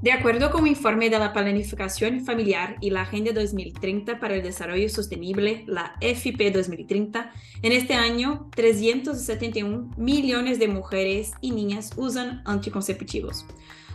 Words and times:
De 0.00 0.12
acuerdo 0.12 0.52
con 0.52 0.62
un 0.62 0.68
informe 0.68 1.10
de 1.10 1.18
la 1.18 1.32
Planificación 1.32 2.24
Familiar 2.24 2.76
y 2.80 2.90
la 2.90 3.02
Agenda 3.02 3.32
2030 3.32 4.20
para 4.20 4.36
el 4.36 4.44
Desarrollo 4.44 4.88
Sostenible, 4.88 5.64
la 5.66 5.96
FIP 6.00 6.52
2030, 6.52 7.32
en 7.62 7.72
este 7.72 7.94
año 7.94 8.48
371 8.54 9.90
millones 9.96 10.60
de 10.60 10.68
mujeres 10.68 11.32
y 11.40 11.50
niñas 11.50 11.90
usan 11.96 12.42
anticonceptivos. 12.44 13.44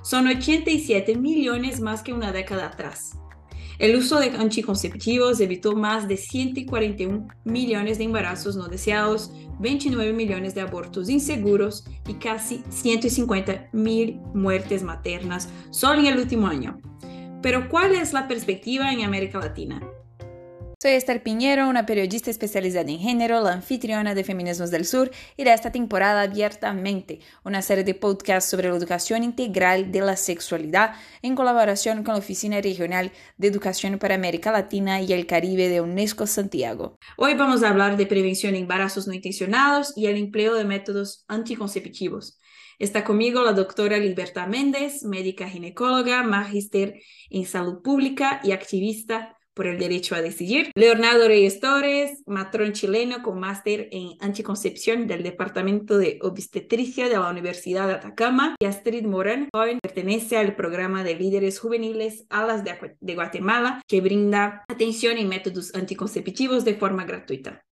Son 0.04 0.28
87 0.28 1.16
millones 1.16 1.80
más 1.80 2.04
que 2.04 2.12
una 2.12 2.34
década 2.34 2.66
atrás. 2.66 3.18
El 3.80 3.96
uso 3.96 4.20
de 4.20 4.30
anticonceptivos 4.30 5.40
evitó 5.40 5.76
más 5.76 6.08
de 6.08 6.18
141 6.18 7.28
millones 7.44 7.98
de 7.98 8.04
embarazos 8.04 8.56
no 8.56 8.68
deseados, 8.68 9.32
29 9.60 10.14
millones 10.14 10.56
de 10.56 10.62
abortos 10.62 11.10
inseguros 11.10 11.86
y 12.08 12.16
casi 12.16 12.64
150 12.70 13.70
mil 13.72 14.20
muertes 14.34 14.84
maternas 14.84 15.50
solo 15.72 16.00
en 16.00 16.08
el 16.08 16.20
último 16.20 16.48
año. 16.48 16.80
Pero 17.42 17.68
¿cuál 17.70 17.96
es 17.96 18.14
la 18.14 18.28
perspectiva 18.28 18.92
en 18.94 19.02
América 19.02 19.40
Latina? 19.40 19.82
Soy 20.84 20.96
Esther 20.96 21.24
Piñero, 21.24 21.70
una 21.70 21.86
periodista 21.86 22.30
especializada 22.30 22.92
en 22.92 23.00
género, 23.00 23.40
la 23.40 23.54
anfitriona 23.54 24.14
de 24.14 24.26
Feminismos 24.26 24.70
del 24.70 24.84
Sur 24.84 25.12
y 25.38 25.46
de 25.46 25.54
esta 25.54 25.72
temporada 25.72 26.24
Abiertamente, 26.24 27.22
una 27.46 27.62
serie 27.62 27.86
de 27.86 27.96
podcasts 27.96 28.52
sobre 28.52 28.68
la 28.68 28.76
educación 28.76 29.24
integral 29.24 29.94
de 29.94 30.02
la 30.02 30.18
sexualidad 30.18 30.96
en 31.22 31.36
colaboración 31.36 32.04
con 32.04 32.16
la 32.16 32.20
Oficina 32.20 32.60
Regional 32.60 33.14
de 33.38 33.48
Educación 33.48 33.98
para 33.98 34.16
América 34.16 34.52
Latina 34.52 35.02
y 35.02 35.14
el 35.14 35.26
Caribe 35.26 35.70
de 35.70 35.80
UNESCO 35.80 36.28
Santiago. 36.28 36.98
Hoy 37.16 37.36
vamos 37.36 37.64
a 37.64 37.70
hablar 37.70 37.96
de 37.96 38.06
prevención 38.06 38.52
de 38.52 38.60
embarazos 38.60 39.08
no 39.08 39.14
intencionados 39.14 39.96
y 39.96 40.08
el 40.08 40.18
empleo 40.18 40.54
de 40.54 40.66
métodos 40.66 41.24
anticonceptivos. 41.30 42.42
Está 42.78 43.06
conmigo 43.06 43.42
la 43.42 43.54
doctora 43.54 44.00
Libertad 44.00 44.50
Méndez, 44.50 45.04
médica 45.04 45.48
ginecóloga, 45.48 46.24
magíster 46.24 47.00
en 47.30 47.46
salud 47.46 47.82
pública 47.82 48.42
y 48.44 48.52
activista 48.52 49.38
por 49.54 49.68
el 49.68 49.80
derecho 49.80 50.16
a 50.16 50.22
decidir. 50.22 50.72
Leonardo 50.76 51.28
Reyes 51.28 51.60
Torres, 51.60 52.24
matrón 52.26 52.74
chileno 52.74 53.24
con 53.24 53.40
máster 53.40 53.90
en 53.92 54.12
anticoncepción 54.20 55.08
del 55.08 55.24
Departamento 55.24 55.98
de 55.98 56.20
Obstetricia 56.22 57.10
de 57.10 57.16
la 57.16 57.30
Universidad 57.30 57.88
de 57.88 57.94
Atacama. 57.94 58.56
Y 58.60 58.66
Astrid 58.66 59.06
Morán, 59.06 59.50
joven, 59.54 59.80
pertenece 59.82 60.38
al 60.38 60.56
programa 60.56 61.04
de 61.04 61.16
líderes 61.16 61.60
juveniles 61.60 62.26
Alas 62.30 62.64
de 62.64 63.16
Guatemala, 63.16 63.82
que 63.88 64.02
brinda 64.02 64.64
atención 64.68 65.18
y 65.18 65.26
métodos 65.26 65.74
anticonceptivos 65.76 66.66
de 66.66 66.76
forma 66.76 67.06
gratuita. 67.06 67.64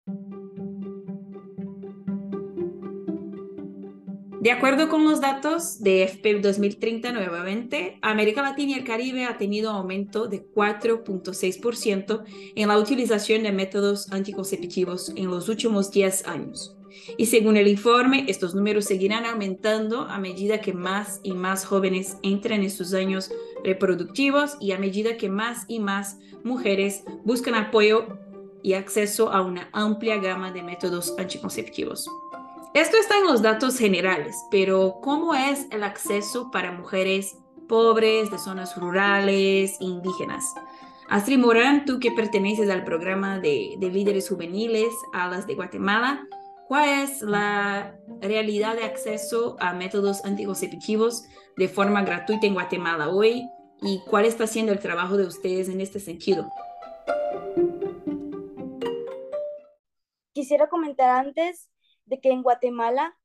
De 4.40 4.50
acuerdo 4.50 4.88
con 4.88 5.04
los 5.04 5.20
datos 5.20 5.82
de 5.82 6.04
FP 6.04 6.40
2030 6.40 7.12
nuevamente, 7.12 7.98
América 8.00 8.40
Latina 8.40 8.72
y 8.72 8.74
el 8.76 8.84
Caribe 8.84 9.26
ha 9.26 9.36
tenido 9.36 9.70
aumento 9.70 10.28
de 10.28 10.42
4.6% 10.42 12.24
en 12.54 12.68
la 12.68 12.78
utilización 12.78 13.42
de 13.42 13.52
métodos 13.52 14.10
anticonceptivos 14.10 15.12
en 15.14 15.28
los 15.28 15.50
últimos 15.50 15.90
10 15.90 16.26
años. 16.26 16.74
Y 17.18 17.26
según 17.26 17.58
el 17.58 17.68
informe, 17.68 18.24
estos 18.28 18.54
números 18.54 18.86
seguirán 18.86 19.26
aumentando 19.26 20.02
a 20.08 20.18
medida 20.18 20.62
que 20.62 20.72
más 20.72 21.20
y 21.22 21.32
más 21.32 21.66
jóvenes 21.66 22.16
entren 22.22 22.62
en 22.62 22.70
sus 22.70 22.94
años 22.94 23.30
reproductivos 23.62 24.56
y 24.58 24.72
a 24.72 24.78
medida 24.78 25.18
que 25.18 25.28
más 25.28 25.66
y 25.68 25.80
más 25.80 26.18
mujeres 26.44 27.04
buscan 27.26 27.56
apoyo 27.56 28.06
y 28.62 28.72
acceso 28.72 29.30
a 29.32 29.42
una 29.42 29.68
amplia 29.74 30.16
gama 30.16 30.50
de 30.50 30.62
métodos 30.62 31.14
anticonceptivos. 31.18 32.08
Esto 32.72 32.98
está 32.98 33.18
en 33.18 33.24
los 33.24 33.42
datos 33.42 33.76
generales, 33.76 34.46
pero 34.48 35.00
¿cómo 35.02 35.34
es 35.34 35.66
el 35.72 35.82
acceso 35.82 36.52
para 36.52 36.70
mujeres 36.70 37.36
pobres 37.68 38.30
de 38.30 38.38
zonas 38.38 38.76
rurales 38.76 39.76
indígenas? 39.80 40.54
Astrid 41.08 41.38
Morán, 41.38 41.84
tú 41.84 41.98
que 41.98 42.12
perteneces 42.12 42.70
al 42.70 42.84
programa 42.84 43.40
de, 43.40 43.76
líderes 43.80 44.28
juveniles 44.28 44.86
Alas 45.12 45.48
de 45.48 45.56
Guatemala, 45.56 46.24
¿cuál 46.68 47.02
es 47.02 47.22
la 47.22 47.98
realidad 48.20 48.76
de 48.76 48.84
acceso 48.84 49.56
a 49.58 49.72
métodos 49.72 50.24
anticonceptivos 50.24 51.24
de 51.56 51.66
forma 51.66 52.02
gratuita 52.02 52.46
en 52.46 52.54
Guatemala 52.54 53.08
hoy 53.08 53.48
y 53.82 54.00
cuál 54.08 54.26
está 54.26 54.46
siendo 54.46 54.70
el 54.70 54.78
trabajo 54.78 55.16
de 55.16 55.26
ustedes 55.26 55.68
en 55.68 55.80
este 55.80 55.98
sentido? 55.98 56.48
Quisiera 60.32 60.68
comentar 60.68 61.10
antes 61.10 61.68
de 62.10 62.20
que 62.20 62.30
en 62.30 62.42
Guatemala 62.42 63.16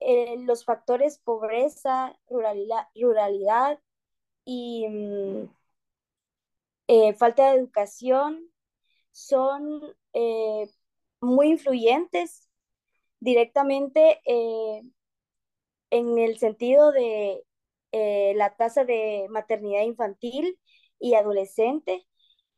eh, 0.00 0.36
los 0.38 0.64
factores 0.64 1.18
pobreza, 1.18 2.18
ruralidad, 2.28 2.88
ruralidad 2.94 3.80
y 4.44 4.88
mm, 4.88 5.48
eh, 6.88 7.14
falta 7.14 7.50
de 7.50 7.58
educación 7.58 8.50
son 9.12 9.94
eh, 10.14 10.68
muy 11.20 11.48
influyentes 11.50 12.48
directamente 13.20 14.20
en 15.90 16.18
el 16.18 16.38
sentido 16.38 16.90
de 16.92 17.44
la 18.34 18.56
tasa 18.56 18.84
de 18.84 19.26
maternidad 19.30 19.82
infantil 19.82 20.58
y 20.98 21.14
adolescente 21.14 22.06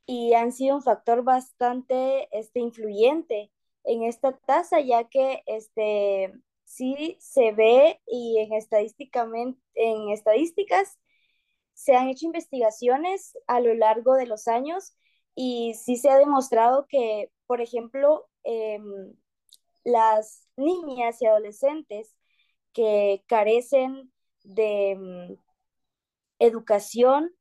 y 0.06 0.34
han 0.34 0.52
sido 0.52 0.76
un 0.76 0.82
factor 0.82 1.22
bastante 1.24 2.28
este, 2.32 2.60
influyente 2.60 3.50
en 3.84 4.04
esta 4.04 4.32
tasa, 4.32 4.80
ya 4.80 5.04
que 5.04 5.42
este, 5.46 6.32
sí 6.64 7.16
se 7.20 7.52
ve 7.52 8.00
y 8.06 8.38
en, 8.40 8.54
estadísticamente, 8.54 9.60
en 9.74 10.10
estadísticas 10.10 10.98
se 11.74 11.94
han 11.96 12.08
hecho 12.08 12.26
investigaciones 12.26 13.36
a 13.46 13.60
lo 13.60 13.74
largo 13.74 14.14
de 14.14 14.26
los 14.26 14.48
años 14.48 14.96
y 15.34 15.74
sí 15.74 15.96
se 15.96 16.10
ha 16.10 16.18
demostrado 16.18 16.86
que, 16.88 17.30
por 17.46 17.60
ejemplo, 17.60 18.26
em, 18.44 19.14
las 19.84 20.48
niñas 20.56 21.20
y 21.20 21.26
adolescentes 21.26 22.16
que 22.72 23.24
carecen 23.26 24.12
de 24.44 24.92
em, 24.92 25.36
educación 26.38 27.34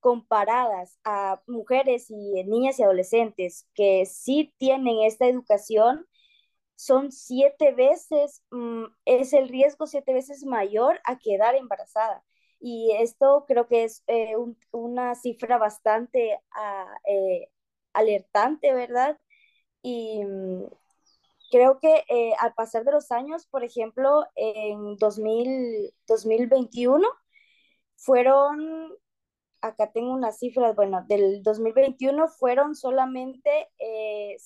comparadas 0.00 0.98
a 1.04 1.42
mujeres 1.46 2.10
y 2.10 2.44
niñas 2.44 2.78
y 2.78 2.82
adolescentes 2.84 3.68
que 3.74 4.06
sí 4.06 4.54
tienen 4.58 5.00
esta 5.02 5.26
educación, 5.26 6.06
son 6.76 7.12
siete 7.12 7.72
veces, 7.72 8.42
mm, 8.50 8.84
es 9.04 9.32
el 9.32 9.48
riesgo 9.48 9.86
siete 9.86 10.14
veces 10.14 10.44
mayor 10.44 11.00
a 11.04 11.18
quedar 11.18 11.56
embarazada. 11.56 12.24
Y 12.60 12.92
esto 12.98 13.44
creo 13.48 13.66
que 13.68 13.84
es 13.84 14.04
eh, 14.08 14.34
una 14.72 15.14
cifra 15.14 15.58
bastante 15.58 16.38
ah, 16.52 16.86
eh, 17.06 17.50
alertante, 17.94 18.72
¿verdad? 18.74 19.18
Y 19.82 20.24
mm, 20.24 20.64
creo 21.50 21.78
que 21.80 22.04
eh, 22.08 22.34
al 22.40 22.54
pasar 22.54 22.84
de 22.84 22.92
los 22.92 23.10
años, 23.12 23.46
por 23.46 23.64
ejemplo, 23.64 24.26
en 24.36 24.96
2000, 24.96 25.94
2021, 26.06 27.08
fueron 27.96 28.92
acá 29.60 29.90
tengo 29.92 30.12
unas 30.12 30.38
cifras, 30.38 30.74
bueno, 30.74 31.04
del 31.08 31.42
2021 31.42 32.28
fueron 32.28 32.74
solamente 32.74 33.68
eh, 33.78 34.36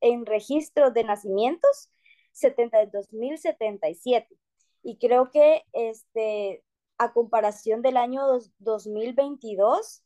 en 0.00 0.26
registro 0.26 0.90
de 0.90 1.04
nacimientos 1.04 1.90
72.077. 2.34 4.26
Y 4.82 4.98
creo 4.98 5.30
que 5.30 5.64
este, 5.72 6.62
a 6.98 7.12
comparación 7.12 7.82
del 7.82 7.96
año 7.96 8.22
2022, 8.58 10.02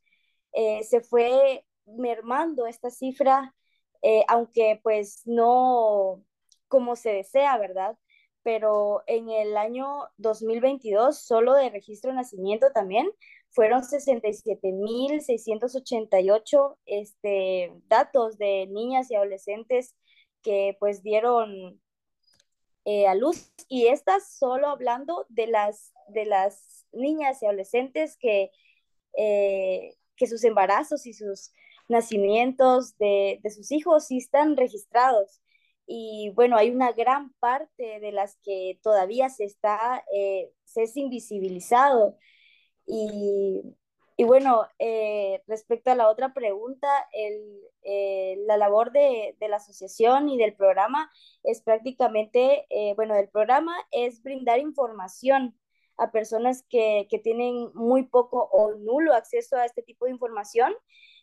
eh, 0.53 0.83
se 0.85 1.01
fue 1.01 1.65
mermando 1.87 2.67
esta 2.67 2.91
cifra, 2.91 3.55
eh, 4.03 4.25
aunque 4.29 4.81
pues 4.83 5.23
no 5.27 6.23
como 6.69 6.97
se 6.97 7.11
desea, 7.13 7.59
¿verdad? 7.59 7.99
Pero 8.43 9.03
en 9.07 9.29
el 9.29 9.57
año 9.57 10.09
2022, 10.17 11.19
solo 11.19 11.55
de 11.55 11.71
registro 11.71 12.11
de 12.11 12.17
nacimiento 12.17 12.71
también, 12.73 13.11
fueron 13.51 13.83
67.688 13.83 16.79
este, 16.87 17.73
datos 17.87 18.39
de 18.39 18.67
niñas 18.69 19.11
y 19.11 19.17
adolescentes 19.17 19.95
que 20.43 20.77
pues 20.79 21.03
dieron 21.03 21.81
eh, 22.85 23.07
a 23.07 23.15
luz 23.15 23.53
y 23.69 23.89
estas 23.89 24.39
solo 24.39 24.69
hablando 24.69 25.27
de 25.29 25.47
las, 25.47 25.93
de 26.09 26.25
las 26.25 26.87
niñas 26.93 27.43
y 27.43 27.47
adolescentes 27.47 28.17
que, 28.17 28.51
eh, 29.17 29.97
que 30.17 30.27
sus 30.27 30.45
embarazos 30.45 31.07
y 31.07 31.13
sus 31.13 31.53
nacimientos 31.89 32.97
de, 32.99 33.41
sus 33.55 33.71
hijos 33.73 34.07
sí 34.07 34.19
están 34.19 34.57
registrados. 34.57 35.41
Y 35.87 36.31
bueno, 36.37 36.57
hay 36.57 36.71
una 36.71 36.93
gran 36.93 37.33
parte 37.41 37.99
de 38.01 38.13
las 38.13 38.37
que 38.45 38.79
todavía 38.83 39.29
se 39.29 39.45
está, 39.45 40.05
eh, 40.15 40.53
se 40.65 40.85
es 40.85 40.97
invisibilizado 40.97 42.17
y, 42.91 43.63
y 44.17 44.25
bueno, 44.25 44.67
eh, 44.79 45.43
respecto 45.47 45.91
a 45.91 45.95
la 45.95 46.11
otra 46.11 46.35
pregunta, 46.35 46.89
el, 47.13 47.61
eh, 47.83 48.37
la 48.47 48.57
labor 48.57 48.93
de, 48.93 49.37
de, 49.41 49.49
la 49.49 49.57
asociación 49.57 50.29
y 50.29 50.37
del 50.37 50.55
programa 50.55 51.11
es 51.45 51.63
prácticamente, 51.63 52.67
eh, 52.69 52.95
bueno, 52.97 53.15
el 53.17 53.29
programa 53.29 53.75
es 53.93 54.23
brindar 54.23 54.59
información 54.59 55.57
a 55.97 56.11
personas 56.11 56.65
que, 56.69 57.07
que 57.11 57.19
tienen 57.19 57.71
muy 57.75 58.05
poco 58.05 58.49
o 58.53 58.75
nulo 58.75 59.15
acceso 59.15 59.57
a 59.57 59.65
este 59.65 59.83
tipo 59.83 60.07
de 60.07 60.13
información. 60.13 60.73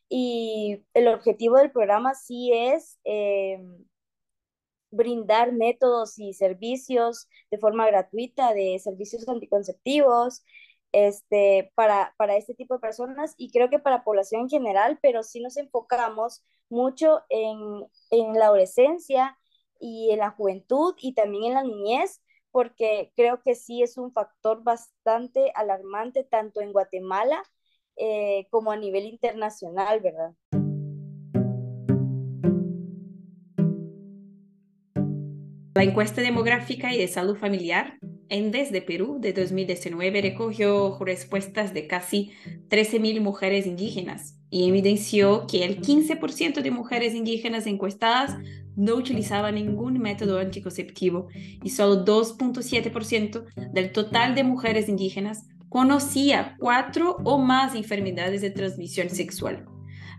Y 0.10 0.84
el 0.94 1.10
objetivo 1.10 1.58
del 1.58 1.72
programa 1.72 2.16
sí 2.16 2.52
es 2.54 2.98
brindar 4.90 5.52
métodos 5.52 6.18
y 6.18 6.34
servicios 6.34 7.28
de 7.52 7.58
forma 7.58 7.88
gratuita 7.88 8.54
de 8.54 8.80
servicios 8.80 9.28
anticonceptivos 9.28 10.44
este, 10.92 11.72
para, 11.76 12.14
para 12.18 12.36
este 12.38 12.54
tipo 12.54 12.76
de 12.76 12.80
personas 12.80 13.34
y 13.38 13.52
creo 13.52 13.70
que 13.70 13.80
para 13.80 14.04
población 14.04 14.42
en 14.42 14.50
general, 14.50 15.00
pero 15.02 15.24
sí 15.24 15.40
nos 15.42 15.58
enfocamos 15.58 16.44
mucho 16.70 17.22
en, 17.30 17.86
en 18.12 18.34
la 18.34 18.46
adolescencia 18.46 19.38
y 19.80 20.12
en 20.12 20.20
la 20.20 20.32
juventud 20.32 20.96
y 21.00 21.14
también 21.14 21.46
en 21.46 21.54
la 21.54 21.64
niñez, 21.64 22.22
porque 22.52 23.12
creo 23.16 23.42
que 23.42 23.56
sí 23.56 23.84
es 23.84 23.98
un 23.98 24.12
factor 24.12 24.64
bastante 24.64 25.52
alarmante 25.56 26.24
tanto 26.24 26.62
en 26.62 26.72
Guatemala 26.72 27.44
eh, 27.96 28.48
como 28.50 28.72
a 28.72 28.78
nivel 28.78 29.06
internacional, 29.06 30.00
¿verdad? 30.02 30.34
La 35.76 35.84
encuesta 35.84 36.22
demográfica 36.22 36.92
y 36.92 36.98
de 36.98 37.08
salud 37.08 37.38
familiar 37.38 38.00
ENDES 38.30 38.72
de 38.72 38.82
Perú 38.82 39.18
de 39.20 39.34
2019 39.34 40.22
recogió 40.22 40.98
respuestas 41.00 41.74
de 41.74 41.88
casi 41.88 42.32
13.000 42.70 43.22
mujeres 43.22 43.66
indígenas 43.66 44.36
y 44.50 44.68
evidenció 44.68 45.46
que 45.48 45.64
el 45.66 45.82
15% 45.82 46.62
de 46.62 46.72
mujeres 46.72 47.14
indígenas 47.14 47.68
encuestadas 47.68 48.38
no 48.76 48.96
utilizaba 48.96 49.52
ningún 49.52 50.00
método 50.00 50.40
anticonceptivo 50.40 51.28
y 51.64 51.70
solo 51.70 52.06
2.7% 52.06 53.46
del 53.72 53.92
total 53.92 54.36
de 54.36 54.44
mujeres 54.44 54.88
indígenas 54.88 55.48
conocía 55.70 56.56
cuatro 56.60 57.18
o 57.24 57.40
más 57.40 57.76
enfermedades 57.76 58.42
de 58.42 58.52
transmisión 58.52 59.10
sexual. 59.10 59.66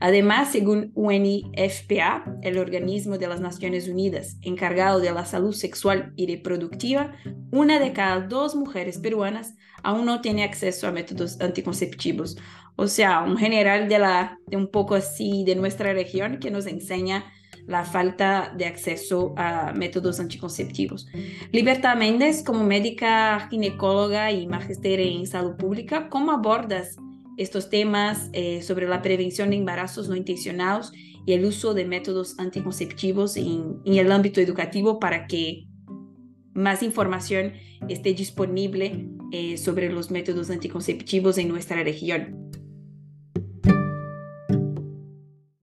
Además, 0.00 0.52
según 0.52 0.92
UNIFPA, 0.94 2.24
el 2.42 2.58
organismo 2.58 3.18
de 3.18 3.26
las 3.26 3.40
Naciones 3.40 3.88
Unidas 3.88 4.36
encargado 4.42 5.00
de 5.00 5.10
la 5.12 5.24
salud 5.24 5.52
sexual 5.52 6.12
y 6.16 6.26
reproductiva, 6.26 7.14
una 7.50 7.78
de 7.78 7.92
cada 7.92 8.20
dos 8.20 8.54
mujeres 8.54 8.98
peruanas 8.98 9.54
aún 9.82 10.06
no 10.06 10.20
tiene 10.20 10.44
acceso 10.44 10.86
a 10.86 10.92
métodos 10.92 11.40
anticonceptivos. 11.40 12.36
O 12.76 12.86
sea, 12.86 13.22
un 13.22 13.36
general 13.36 13.88
de, 13.88 13.98
la, 13.98 14.38
de 14.46 14.56
un 14.56 14.68
poco 14.70 14.94
así 14.94 15.44
de 15.44 15.56
nuestra 15.56 15.92
región 15.92 16.38
que 16.38 16.50
nos 16.50 16.66
enseña 16.66 17.24
la 17.66 17.84
falta 17.84 18.54
de 18.56 18.66
acceso 18.66 19.34
a 19.36 19.72
métodos 19.74 20.20
anticonceptivos. 20.20 21.06
Libertad 21.52 21.96
Méndez, 21.96 22.42
como 22.42 22.64
médica 22.64 23.46
ginecóloga 23.50 24.32
y 24.32 24.46
magister 24.46 25.00
en 25.00 25.26
salud 25.26 25.56
pública, 25.56 26.08
¿cómo 26.08 26.32
abordas 26.32 26.96
estos 27.38 27.70
temas 27.70 28.28
eh, 28.32 28.62
sobre 28.62 28.86
la 28.88 29.00
prevención 29.00 29.50
de 29.50 29.56
embarazos 29.56 30.08
no 30.08 30.16
intencionados 30.16 30.92
y 31.24 31.32
el 31.32 31.44
uso 31.44 31.72
de 31.72 31.84
métodos 31.84 32.38
anticonceptivos 32.38 33.36
en, 33.36 33.80
el 33.84 34.12
ámbito 34.12 34.40
educativo 34.40 34.98
para 34.98 35.26
que 35.26 35.66
más 36.52 36.82
información 36.82 37.52
esté 37.88 38.12
disponible 38.12 39.08
eh, 39.30 39.56
sobre 39.56 39.90
los 39.90 40.10
métodos 40.10 40.50
anticonceptivos 40.50 41.38
en 41.38 41.48
nuestra 41.48 41.82
región. 41.84 42.50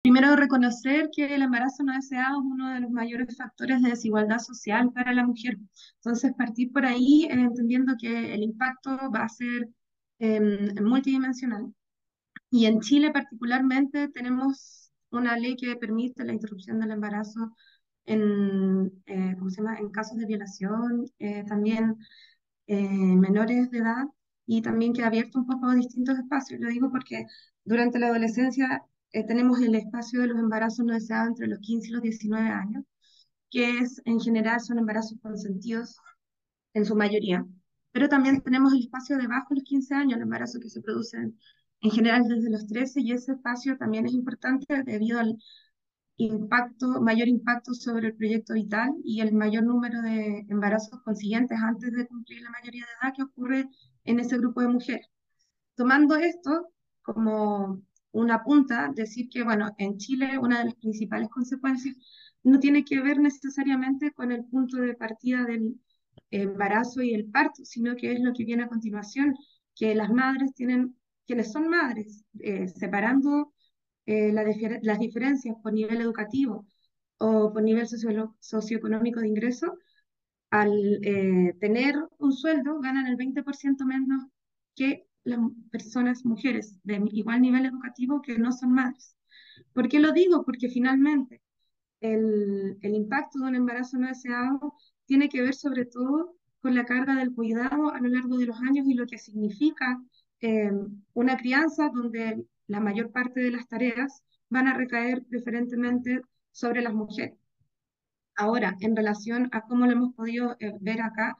Primero, 0.02 0.34
reconocer 0.34 1.10
que 1.14 1.34
el 1.34 1.42
embarazo 1.42 1.82
no 1.82 1.92
deseado 1.92 2.38
es 2.38 2.46
uno 2.46 2.72
de 2.72 2.80
los 2.80 2.90
mayores 2.90 3.36
factores 3.36 3.82
de 3.82 3.90
desigualdad 3.90 4.38
social 4.38 4.90
para 4.94 5.12
la 5.12 5.26
mujer. 5.26 5.58
Entonces, 5.96 6.32
partir 6.38 6.72
por 6.72 6.86
ahí, 6.86 7.24
eh, 7.24 7.32
entendiendo 7.32 7.94
que 8.00 8.32
el 8.32 8.42
impacto 8.42 8.98
va 9.14 9.24
a 9.24 9.28
ser 9.28 9.68
em, 10.18 10.74
multidimensional. 10.82 11.72
Y 12.50 12.66
en 12.66 12.80
Chile 12.80 13.12
particularmente 13.12 14.08
tenemos 14.08 14.90
una 15.10 15.36
ley 15.36 15.56
que 15.56 15.76
permite 15.76 16.24
la 16.24 16.32
interrupción 16.32 16.80
del 16.80 16.92
embarazo 16.92 17.54
en, 18.06 19.02
eh, 19.06 19.34
¿cómo 19.38 19.50
se 19.50 19.62
llama? 19.62 19.78
en 19.78 19.90
casos 19.90 20.18
de 20.18 20.26
violación, 20.26 21.06
eh, 21.18 21.44
también 21.46 21.96
menores 22.68 23.70
de 23.70 23.78
edad, 23.78 24.06
y 24.46 24.62
también 24.62 24.92
que 24.92 25.02
ha 25.02 25.08
abierto 25.08 25.38
un 25.40 25.46
poco 25.46 25.72
distintos 25.74 26.18
espacios. 26.18 26.60
Lo 26.60 26.68
digo 26.68 26.90
porque 26.90 27.26
durante 27.64 27.98
la 27.98 28.08
adolescencia 28.08 28.82
eh, 29.12 29.24
tenemos 29.26 29.60
el 29.60 29.74
espacio 29.74 30.20
de 30.20 30.28
los 30.28 30.38
embarazos 30.38 30.84
no 30.86 30.94
deseados 30.94 31.28
entre 31.28 31.48
los 31.48 31.58
15 31.60 31.88
y 31.88 31.90
los 31.92 32.02
19 32.02 32.48
años, 32.48 32.84
que 33.50 33.78
es 33.80 34.00
en 34.04 34.20
general 34.20 34.60
son 34.60 34.78
embarazos 34.78 35.18
consentidos 35.22 35.96
en 36.74 36.84
su 36.86 36.96
mayoría. 36.96 37.46
Pero 37.96 38.10
también 38.10 38.42
tenemos 38.42 38.74
el 38.74 38.80
espacio 38.80 39.16
debajo 39.16 39.46
de 39.48 39.54
los 39.54 39.64
15 39.64 39.94
años, 39.94 40.16
el 40.16 40.24
embarazo 40.24 40.60
que 40.60 40.68
se 40.68 40.82
produce 40.82 41.16
en 41.16 41.90
general 41.90 42.24
desde 42.28 42.50
los 42.50 42.66
13 42.66 43.00
y 43.00 43.12
ese 43.12 43.32
espacio 43.32 43.78
también 43.78 44.04
es 44.04 44.12
importante 44.12 44.82
debido 44.82 45.18
al 45.18 45.38
impacto, 46.18 47.00
mayor 47.00 47.26
impacto 47.26 47.72
sobre 47.72 48.08
el 48.08 48.14
proyecto 48.14 48.52
vital 48.52 48.92
y 49.02 49.22
el 49.22 49.32
mayor 49.32 49.64
número 49.64 50.02
de 50.02 50.44
embarazos 50.50 51.00
consiguientes 51.04 51.58
antes 51.58 51.90
de 51.90 52.06
cumplir 52.06 52.42
la 52.42 52.50
mayoría 52.50 52.84
de 52.84 52.92
edad 53.00 53.14
que 53.16 53.22
ocurre 53.22 53.70
en 54.04 54.20
ese 54.20 54.36
grupo 54.36 54.60
de 54.60 54.68
mujeres. 54.68 55.06
Tomando 55.74 56.16
esto 56.16 56.68
como 57.00 57.80
una 58.12 58.44
punta, 58.44 58.92
decir 58.94 59.30
que, 59.30 59.42
bueno, 59.42 59.74
en 59.78 59.96
Chile 59.96 60.36
una 60.38 60.58
de 60.58 60.66
las 60.66 60.74
principales 60.74 61.30
consecuencias 61.30 61.96
no 62.42 62.60
tiene 62.60 62.84
que 62.84 63.00
ver 63.00 63.18
necesariamente 63.20 64.12
con 64.12 64.32
el 64.32 64.44
punto 64.44 64.76
de 64.76 64.92
partida 64.92 65.44
del 65.44 65.80
embarazo 66.30 67.02
y 67.02 67.14
el 67.14 67.26
parto, 67.30 67.64
sino 67.64 67.96
que 67.96 68.12
es 68.12 68.20
lo 68.20 68.32
que 68.32 68.44
viene 68.44 68.64
a 68.64 68.68
continuación, 68.68 69.34
que 69.74 69.94
las 69.94 70.10
madres 70.10 70.54
tienen, 70.54 70.96
quienes 71.26 71.52
son 71.52 71.68
madres, 71.68 72.24
eh, 72.40 72.68
separando 72.68 73.52
eh, 74.06 74.32
las 74.32 74.98
diferencias 74.98 75.56
por 75.62 75.72
nivel 75.72 76.00
educativo 76.00 76.66
o 77.18 77.52
por 77.52 77.62
nivel 77.62 77.86
socioeconómico 78.40 79.20
de 79.20 79.28
ingreso, 79.28 79.78
al 80.50 80.72
eh, 81.02 81.54
tener 81.60 81.96
un 82.18 82.32
sueldo 82.32 82.80
ganan 82.80 83.06
el 83.06 83.16
20% 83.16 83.84
menos 83.84 84.24
que 84.74 85.06
las 85.24 85.40
personas, 85.70 86.24
mujeres 86.24 86.78
de 86.84 87.02
igual 87.10 87.40
nivel 87.42 87.66
educativo 87.66 88.22
que 88.22 88.38
no 88.38 88.52
son 88.52 88.72
madres. 88.72 89.16
¿Por 89.72 89.88
qué 89.88 89.98
lo 89.98 90.12
digo? 90.12 90.44
Porque 90.44 90.68
finalmente 90.68 91.42
el, 92.00 92.78
el 92.80 92.94
impacto 92.94 93.40
de 93.40 93.48
un 93.48 93.56
embarazo 93.56 93.98
no 93.98 94.08
deseado 94.08 94.74
tiene 95.06 95.28
que 95.28 95.42
ver 95.42 95.54
sobre 95.54 95.86
todo 95.86 96.34
con 96.60 96.74
la 96.74 96.84
carga 96.84 97.16
del 97.16 97.34
cuidado 97.34 97.92
a 97.92 98.00
lo 98.00 98.08
largo 98.08 98.38
de 98.38 98.46
los 98.46 98.60
años 98.60 98.86
y 98.88 98.94
lo 98.94 99.06
que 99.06 99.18
significa 99.18 100.00
eh, 100.40 100.70
una 101.14 101.36
crianza 101.36 101.90
donde 101.94 102.44
la 102.66 102.80
mayor 102.80 103.10
parte 103.12 103.40
de 103.40 103.50
las 103.52 103.68
tareas 103.68 104.22
van 104.48 104.68
a 104.68 104.74
recaer 104.74 105.24
preferentemente 105.24 106.20
sobre 106.52 106.82
las 106.82 106.94
mujeres. 106.94 107.38
Ahora, 108.34 108.76
en 108.80 108.94
relación 108.94 109.48
a 109.52 109.62
cómo 109.62 109.86
lo 109.86 109.92
hemos 109.92 110.14
podido 110.14 110.56
eh, 110.60 110.72
ver 110.80 111.00
acá, 111.00 111.36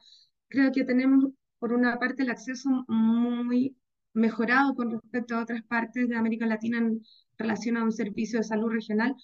creo 0.47 0.71
que 0.71 0.83
tenemos 0.83 1.31
por 1.59 1.73
una 1.73 1.97
parte, 1.99 2.23
el 2.23 2.29
acceso 2.29 2.69
muy 2.87 3.75
mejorado 4.13 4.75
con 4.75 4.91
respecto 4.91 5.35
a 5.35 5.41
otras 5.41 5.63
partes 5.63 6.07
de 6.07 6.15
América 6.15 6.45
Latina 6.45 6.79
en 6.79 7.01
relación 7.37 7.77
a 7.77 7.83
un 7.83 7.91
servicio 7.91 8.39
de 8.39 8.43
salud 8.43 8.71
regional, 8.71 9.15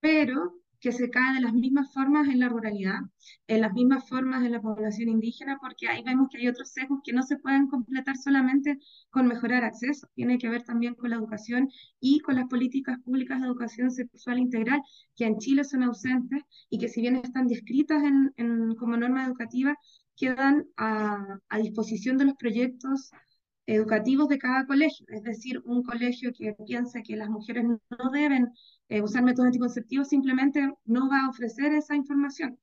pero 0.00 0.59
que 0.80 0.92
se 0.92 1.10
cae 1.10 1.34
de 1.34 1.40
las 1.40 1.52
mismas 1.52 1.92
formas 1.92 2.28
en 2.28 2.40
la 2.40 2.48
ruralidad, 2.48 3.00
en 3.46 3.60
las 3.60 3.72
mismas 3.72 4.08
formas 4.08 4.44
en 4.44 4.52
la 4.52 4.60
población 4.60 5.08
indígena, 5.08 5.58
porque 5.60 5.88
ahí 5.88 6.02
vemos 6.02 6.28
que 6.30 6.38
hay 6.38 6.48
otros 6.48 6.70
sesgos 6.70 7.00
que 7.04 7.12
no 7.12 7.22
se 7.22 7.36
pueden 7.36 7.68
completar 7.68 8.16
solamente 8.16 8.78
con 9.10 9.26
mejorar 9.26 9.64
acceso, 9.64 10.08
tiene 10.14 10.38
que 10.38 10.48
ver 10.48 10.62
también 10.62 10.94
con 10.94 11.10
la 11.10 11.16
educación 11.16 11.68
y 12.00 12.20
con 12.20 12.36
las 12.36 12.48
políticas 12.48 12.98
públicas 13.00 13.40
de 13.40 13.46
educación 13.46 13.90
sexual 13.90 14.38
integral, 14.38 14.80
que 15.16 15.26
en 15.26 15.38
Chile 15.38 15.64
son 15.64 15.82
ausentes 15.82 16.42
y 16.70 16.78
que 16.78 16.88
si 16.88 17.00
bien 17.02 17.16
están 17.16 17.46
descritas 17.46 18.02
en 18.02 18.74
como 18.76 18.96
norma 18.96 19.24
educativa, 19.24 19.76
quedan 20.16 20.66
a, 20.76 21.38
a 21.48 21.58
disposición 21.58 22.18
de 22.18 22.26
los 22.26 22.36
proyectos 22.36 23.10
educativos 23.74 24.28
de 24.28 24.38
cada 24.38 24.66
colegio, 24.66 25.06
es 25.08 25.22
decir, 25.22 25.62
un 25.64 25.82
colegio 25.82 26.32
que 26.32 26.54
piense 26.66 27.02
que 27.02 27.16
las 27.16 27.28
mujeres 27.28 27.64
no 27.64 28.10
deben 28.12 28.52
eh, 28.88 29.00
usar 29.00 29.22
métodos 29.22 29.46
anticonceptivos 29.46 30.08
simplemente 30.08 30.72
no 30.84 31.08
va 31.08 31.24
a 31.24 31.28
ofrecer 31.28 31.72
esa 31.74 31.94
información. 31.94 32.58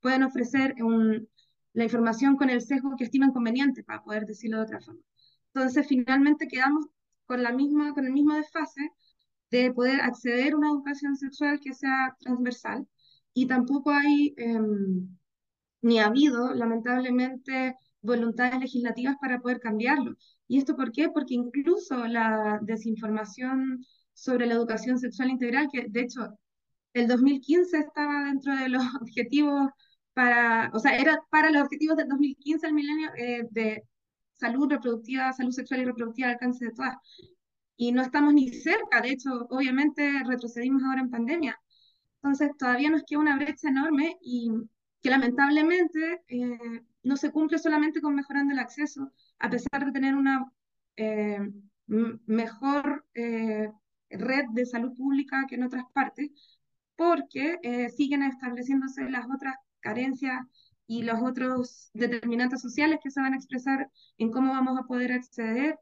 Pueden 0.00 0.22
ofrecer 0.22 0.74
la 1.72 1.84
información 1.84 2.36
con 2.36 2.50
el 2.50 2.60
sesgo 2.60 2.96
que 2.96 3.04
estiman 3.04 3.32
conveniente, 3.32 3.82
para 3.82 4.02
poder 4.02 4.24
decirlo 4.26 4.58
de 4.58 4.64
otra 4.64 4.80
forma. 4.80 5.00
Entonces, 5.54 5.86
finalmente 5.86 6.48
quedamos 6.48 6.86
con, 7.26 7.42
la 7.42 7.52
misma, 7.52 7.92
con 7.94 8.06
el 8.06 8.12
mismo 8.12 8.34
desfase 8.34 8.90
de 9.50 9.72
poder 9.72 10.00
acceder 10.00 10.52
a 10.52 10.56
una 10.56 10.70
educación 10.70 11.16
sexual 11.16 11.60
que 11.60 11.74
sea 11.74 12.16
transversal 12.20 12.86
y 13.34 13.46
tampoco 13.46 13.90
hay... 13.90 14.34
Em, 14.36 15.08
ni 15.82 15.98
ha 15.98 16.06
habido, 16.06 16.54
lamentablemente, 16.54 17.76
voluntades 18.02 18.60
legislativas 18.60 19.16
para 19.20 19.40
poder 19.40 19.60
cambiarlo. 19.60 20.16
¿Y 20.48 20.58
esto 20.58 20.76
por 20.76 20.92
qué? 20.92 21.08
Porque 21.08 21.34
incluso 21.34 22.06
la 22.06 22.58
desinformación 22.62 23.84
sobre 24.12 24.46
la 24.46 24.54
educación 24.54 24.98
sexual 24.98 25.30
integral, 25.30 25.68
que 25.72 25.86
de 25.88 26.00
hecho 26.02 26.38
el 26.94 27.08
2015 27.08 27.78
estaba 27.78 28.24
dentro 28.24 28.54
de 28.56 28.68
los 28.68 28.82
objetivos 29.00 29.70
para, 30.14 30.70
o 30.74 30.78
sea, 30.78 30.96
era 30.96 31.20
para 31.30 31.50
los 31.50 31.62
objetivos 31.62 31.96
del 31.96 32.08
2015 32.08 32.66
el 32.66 32.74
milenio 32.74 33.10
eh, 33.16 33.46
de 33.50 33.82
salud 34.34 34.68
reproductiva, 34.70 35.32
salud 35.32 35.52
sexual 35.52 35.80
y 35.82 35.84
reproductiva 35.86 36.28
al 36.28 36.34
alcance 36.34 36.66
de 36.66 36.72
todas. 36.72 36.96
Y 37.76 37.92
no 37.92 38.02
estamos 38.02 38.34
ni 38.34 38.48
cerca, 38.50 39.00
de 39.00 39.10
hecho, 39.10 39.46
obviamente 39.50 40.22
retrocedimos 40.26 40.82
ahora 40.84 41.00
en 41.00 41.10
pandemia. 41.10 41.58
Entonces, 42.22 42.50
todavía 42.58 42.90
nos 42.90 43.02
queda 43.04 43.20
una 43.20 43.36
brecha 43.36 43.68
enorme 43.68 44.16
y 44.20 44.50
que 45.02 45.10
lamentablemente 45.10 46.22
eh, 46.28 46.82
no 47.02 47.16
se 47.16 47.30
cumple 47.30 47.58
solamente 47.58 48.00
con 48.00 48.14
mejorando 48.14 48.52
el 48.52 48.58
acceso, 48.58 49.12
a 49.38 49.50
pesar 49.50 49.86
de 49.86 49.92
tener 49.92 50.14
una 50.14 50.50
eh, 50.96 51.40
mejor 51.86 53.06
eh, 53.14 53.70
red 54.10 54.44
de 54.52 54.66
salud 54.66 54.94
pública 54.96 55.46
que 55.48 55.56
en 55.56 55.64
otras 55.64 55.84
partes, 55.92 56.30
porque 56.96 57.90
siguen 57.96 58.22
estableciéndose 58.22 59.08
las 59.10 59.26
otras 59.34 59.56
carencias 59.80 60.46
y 60.86 61.02
los 61.02 61.22
otros 61.22 61.90
determinantes 61.94 62.60
sociales 62.60 63.00
que 63.02 63.10
se 63.10 63.20
van 63.20 63.32
a 63.32 63.36
expresar 63.36 63.90
en 64.18 64.30
cómo 64.30 64.52
vamos 64.52 64.78
a 64.78 64.86
poder 64.86 65.12
acceder 65.12 65.78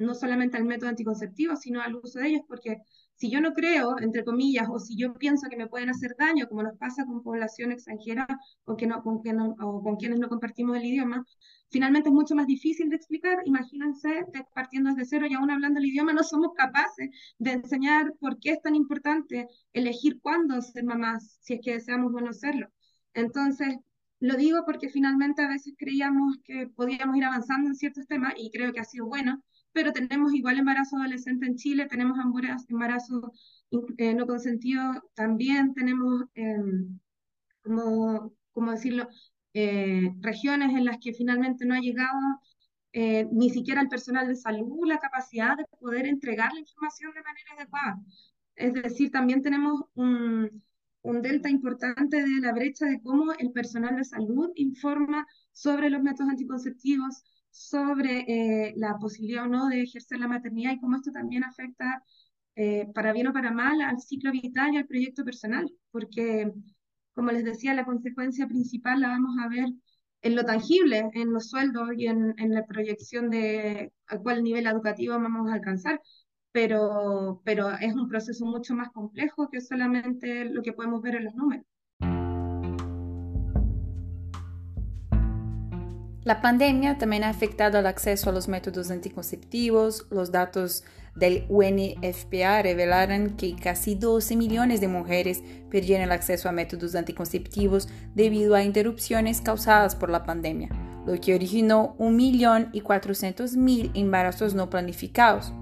no 0.00 0.14
solamente 0.14 0.56
al 0.56 0.64
método 0.64 0.88
anticonceptivo, 0.88 1.56
sino 1.56 1.80
al 1.80 1.94
uso 1.94 2.18
de 2.18 2.28
ellos, 2.28 2.42
porque 2.48 2.78
si 3.20 3.30
yo 3.30 3.42
no 3.42 3.52
creo, 3.52 3.98
entre 3.98 4.24
comillas, 4.24 4.66
o 4.70 4.78
si 4.78 4.96
yo 4.96 5.12
pienso 5.12 5.46
que 5.50 5.56
me 5.58 5.66
pueden 5.66 5.90
hacer 5.90 6.16
daño, 6.18 6.48
como 6.48 6.62
nos 6.62 6.78
pasa 6.78 7.04
con 7.04 7.22
población 7.22 7.70
extranjera 7.70 8.26
o, 8.64 8.78
que 8.78 8.86
no, 8.86 9.02
con, 9.02 9.22
que 9.22 9.34
no, 9.34 9.54
o 9.60 9.82
con 9.82 9.96
quienes 9.96 10.18
no 10.18 10.30
compartimos 10.30 10.78
el 10.78 10.86
idioma, 10.86 11.22
finalmente 11.68 12.08
es 12.08 12.14
mucho 12.14 12.34
más 12.34 12.46
difícil 12.46 12.88
de 12.88 12.96
explicar. 12.96 13.42
Imagínense 13.44 14.24
partiendo 14.54 14.88
desde 14.94 15.04
cero 15.04 15.26
y 15.28 15.34
aún 15.34 15.50
hablando 15.50 15.80
el 15.80 15.86
idioma, 15.86 16.14
no 16.14 16.22
somos 16.22 16.52
capaces 16.56 17.10
de 17.38 17.52
enseñar 17.52 18.14
por 18.20 18.38
qué 18.40 18.52
es 18.52 18.62
tan 18.62 18.74
importante 18.74 19.48
elegir 19.74 20.18
cuándo 20.22 20.62
ser 20.62 20.84
mamás, 20.84 21.36
si 21.42 21.54
es 21.54 21.60
que 21.62 21.74
deseamos 21.74 22.12
bueno 22.12 22.32
serlo. 22.32 22.68
Entonces, 23.12 23.76
lo 24.20 24.36
digo 24.36 24.64
porque 24.64 24.88
finalmente 24.88 25.42
a 25.42 25.48
veces 25.48 25.74
creíamos 25.76 26.38
que 26.42 26.68
podíamos 26.68 27.16
ir 27.18 27.24
avanzando 27.24 27.68
en 27.68 27.74
ciertos 27.74 28.06
temas 28.06 28.32
y 28.38 28.50
creo 28.50 28.72
que 28.72 28.80
ha 28.80 28.84
sido 28.84 29.04
bueno, 29.06 29.42
pero 29.72 29.92
tenemos 29.92 30.34
igual 30.34 30.58
embarazo 30.58 30.96
adolescente 30.96 31.46
en 31.46 31.56
Chile, 31.56 31.86
tenemos 31.88 32.18
embarazo 32.68 33.32
eh, 33.98 34.14
no 34.14 34.26
consentido 34.26 34.82
también, 35.14 35.74
tenemos, 35.74 36.24
em, 36.34 36.98
como, 37.62 38.32
como 38.52 38.72
decirlo, 38.72 39.08
eh, 39.54 40.10
regiones 40.20 40.70
en 40.76 40.84
las 40.84 40.98
que 41.00 41.12
finalmente 41.12 41.66
no 41.66 41.74
ha 41.74 41.80
llegado 41.80 42.18
eh, 42.92 43.26
ni 43.32 43.50
siquiera 43.50 43.80
el 43.80 43.88
personal 43.88 44.26
de 44.28 44.36
salud 44.36 44.86
la 44.86 44.98
capacidad 44.98 45.56
de 45.56 45.64
poder 45.78 46.06
entregar 46.06 46.52
la 46.52 46.60
información 46.60 47.12
de 47.14 47.22
manera 47.22 47.52
adecuada. 47.56 47.96
Es 48.56 48.74
decir, 48.74 49.10
también 49.10 49.42
tenemos 49.42 49.82
un, 49.94 50.62
un 51.02 51.22
delta 51.22 51.48
importante 51.48 52.22
de 52.22 52.40
la 52.40 52.52
brecha 52.52 52.86
de 52.86 53.00
cómo 53.00 53.32
el 53.32 53.52
personal 53.52 53.96
de 53.96 54.04
salud 54.04 54.50
informa 54.56 55.26
sobre 55.52 55.90
los 55.90 56.02
métodos 56.02 56.30
anticonceptivos, 56.30 57.22
sobre 57.50 58.24
eh, 58.28 58.74
la 58.76 58.98
posibilidad 58.98 59.44
o 59.44 59.48
no 59.48 59.68
de 59.68 59.82
ejercer 59.82 60.18
la 60.18 60.28
maternidad 60.28 60.72
y 60.72 60.80
cómo 60.80 60.96
esto 60.96 61.10
también 61.12 61.44
afecta, 61.44 62.02
eh, 62.56 62.86
para 62.94 63.12
bien 63.12 63.28
o 63.28 63.32
para 63.32 63.50
mal, 63.52 63.80
al 63.82 64.00
ciclo 64.00 64.32
vital 64.32 64.74
y 64.74 64.78
al 64.78 64.86
proyecto 64.86 65.24
personal, 65.24 65.70
porque, 65.90 66.52
como 67.14 67.30
les 67.32 67.44
decía, 67.44 67.74
la 67.74 67.84
consecuencia 67.84 68.46
principal 68.46 69.00
la 69.00 69.08
vamos 69.08 69.36
a 69.42 69.48
ver 69.48 69.66
en 70.22 70.36
lo 70.36 70.44
tangible, 70.44 71.10
en 71.14 71.32
los 71.32 71.48
sueldos 71.50 71.90
y 71.96 72.06
en, 72.06 72.34
en 72.38 72.54
la 72.54 72.66
proyección 72.66 73.30
de 73.30 73.92
a 74.06 74.18
cuál 74.18 74.42
nivel 74.44 74.66
educativo 74.66 75.14
vamos 75.18 75.50
a 75.50 75.54
alcanzar, 75.54 76.00
pero, 76.52 77.42
pero 77.44 77.70
es 77.72 77.94
un 77.94 78.08
proceso 78.08 78.44
mucho 78.46 78.74
más 78.74 78.90
complejo 78.92 79.48
que 79.50 79.60
solamente 79.60 80.44
lo 80.46 80.62
que 80.62 80.72
podemos 80.72 81.00
ver 81.02 81.16
en 81.16 81.24
los 81.24 81.34
números. 81.34 81.64
La 86.22 86.42
pandemia 86.42 86.98
también 86.98 87.24
ha 87.24 87.30
afectado 87.30 87.78
el 87.78 87.86
acceso 87.86 88.28
a 88.28 88.32
los 88.32 88.46
métodos 88.46 88.90
anticonceptivos. 88.90 90.06
Los 90.10 90.30
datos 90.30 90.84
del 91.16 91.46
UNFPA 91.48 92.60
revelaron 92.60 93.36
que 93.38 93.56
casi 93.56 93.94
12 93.94 94.36
millones 94.36 94.82
de 94.82 94.88
mujeres 94.88 95.42
perdieron 95.70 96.04
el 96.04 96.12
acceso 96.12 96.50
a 96.50 96.52
métodos 96.52 96.94
anticonceptivos 96.94 97.88
debido 98.14 98.54
a 98.54 98.62
interrupciones 98.62 99.40
causadas 99.40 99.96
por 99.96 100.10
la 100.10 100.24
pandemia, 100.24 100.68
lo 101.06 101.18
que 101.18 101.34
originó 101.34 101.96
1.400.000 101.98 103.92
embarazos 103.94 104.52
no 104.54 104.68
planificados. 104.68 105.54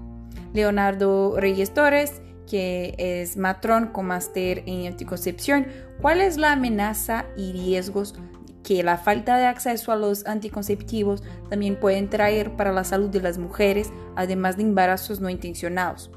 Leonardo 0.53 1.39
Reyes 1.39 1.73
Torres, 1.73 2.21
que 2.49 2.95
es 2.97 3.37
matrón 3.37 3.87
con 3.93 4.07
máster 4.07 4.63
en 4.65 4.87
anticoncepción, 4.87 5.67
¿cuál 6.01 6.19
es 6.19 6.35
la 6.37 6.51
amenaza 6.51 7.27
y 7.37 7.53
riesgos 7.53 8.15
que 8.63 8.83
la 8.83 8.97
falta 8.97 9.37
de 9.37 9.45
acceso 9.45 9.91
a 9.91 9.95
los 9.95 10.25
anticonceptivos 10.25 11.23
también 11.49 11.79
pueden 11.79 12.09
traer 12.09 12.55
para 12.55 12.71
la 12.71 12.83
salud 12.83 13.09
de 13.09 13.21
las 13.21 13.37
mujeres, 13.37 13.91
además 14.15 14.57
de 14.57 14.63
embarazos 14.63 15.19
no 15.19 15.29
intencionados. 15.29 16.11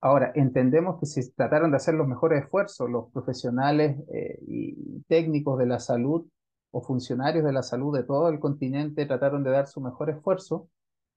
Ahora, 0.00 0.30
entendemos 0.36 1.00
que 1.00 1.06
si 1.06 1.32
trataron 1.32 1.72
de 1.72 1.78
hacer 1.78 1.94
los 1.94 2.06
mejores 2.06 2.44
esfuerzos, 2.44 2.88
los 2.88 3.10
profesionales 3.10 3.98
eh, 4.14 4.38
y 4.46 5.02
técnicos 5.08 5.58
de 5.58 5.66
la 5.66 5.80
salud 5.80 6.26
o 6.70 6.80
funcionarios 6.80 7.44
de 7.44 7.52
la 7.52 7.62
salud 7.62 7.96
de 7.96 8.04
todo 8.04 8.28
el 8.28 8.38
continente 8.38 9.06
trataron 9.06 9.42
de 9.42 9.50
dar 9.50 9.66
su 9.66 9.80
mejor 9.80 10.10
esfuerzo, 10.10 10.68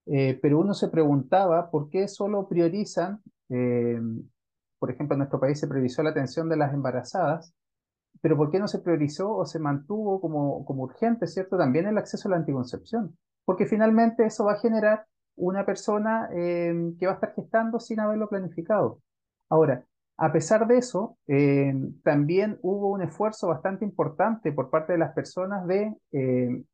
eh, 0.06 0.38
pero 0.42 0.58
uno 0.58 0.74
se 0.74 0.88
preguntaba 0.88 1.70
por 1.70 1.88
qué 1.88 2.08
solo 2.08 2.48
priorizan 2.48 3.22
eh, 3.48 4.00
por 4.80 4.90
ejemplo, 4.90 5.14
en 5.14 5.18
nuestro 5.18 5.38
país 5.38 5.60
se 5.60 5.68
priorizó 5.68 6.02
la 6.02 6.10
atención 6.10 6.48
de 6.48 6.56
las 6.56 6.72
embarazadas, 6.74 7.54
pero 8.22 8.36
¿por 8.36 8.50
qué 8.50 8.58
no 8.58 8.66
se 8.66 8.80
priorizó 8.80 9.36
o 9.36 9.46
se 9.46 9.58
mantuvo 9.58 10.20
como, 10.20 10.64
como 10.64 10.84
urgente, 10.84 11.26
¿cierto? 11.26 11.56
También 11.56 11.86
el 11.86 11.98
acceso 11.98 12.28
a 12.28 12.32
la 12.32 12.38
anticoncepción, 12.38 13.16
porque 13.44 13.66
finalmente 13.66 14.24
eso 14.24 14.46
va 14.46 14.54
a 14.54 14.60
generar 14.60 15.06
una 15.36 15.64
persona 15.64 16.28
eh, 16.32 16.74
que 16.98 17.06
va 17.06 17.12
a 17.12 17.14
estar 17.16 17.34
gestando 17.34 17.78
sin 17.78 18.00
haberlo 18.00 18.28
planificado. 18.28 19.00
Ahora, 19.50 19.84
a 20.16 20.32
pesar 20.32 20.66
de 20.66 20.78
eso, 20.78 21.18
eh, 21.26 21.74
también 22.02 22.58
hubo 22.62 22.90
un 22.90 23.02
esfuerzo 23.02 23.48
bastante 23.48 23.84
importante 23.84 24.52
por 24.52 24.70
parte 24.70 24.92
de 24.92 24.98
las 24.98 25.12
personas 25.14 25.66
de 25.66 25.94
eh, 26.12 26.64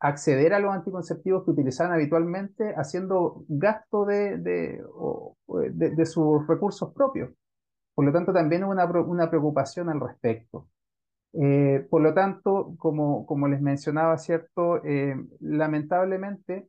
acceder 0.00 0.54
a 0.54 0.60
los 0.60 0.72
anticonceptivos 0.72 1.44
que 1.44 1.52
utilizaban 1.52 1.92
habitualmente 1.92 2.74
haciendo 2.76 3.44
gasto 3.48 4.04
de, 4.04 4.38
de 4.38 6.06
sus 6.06 6.46
recursos 6.46 6.92
propios. 6.92 7.30
Por 7.94 8.04
lo 8.04 8.12
tanto, 8.12 8.32
también 8.32 8.64
hubo 8.64 8.72
una, 8.72 9.30
preocupación 9.30 9.88
al 9.88 10.00
respecto. 10.00 10.68
Eh, 11.32 11.86
por 11.90 12.02
lo 12.02 12.12
tanto, 12.14 12.74
como, 12.78 13.24
como 13.26 13.48
les 13.48 13.60
mencionaba, 13.60 14.18
¿cierto? 14.18 14.84
Eh, 14.84 15.16
lamentablemente, 15.40 16.68